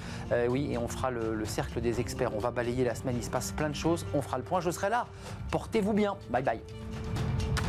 [0.49, 2.34] oui, et on fera le, le cercle des experts.
[2.34, 3.16] On va balayer la semaine.
[3.16, 4.07] Il se passe plein de choses.
[4.14, 4.61] On fera le point.
[4.61, 5.07] Je serai là.
[5.51, 6.16] Portez-vous bien.
[6.39, 7.68] Bye bye.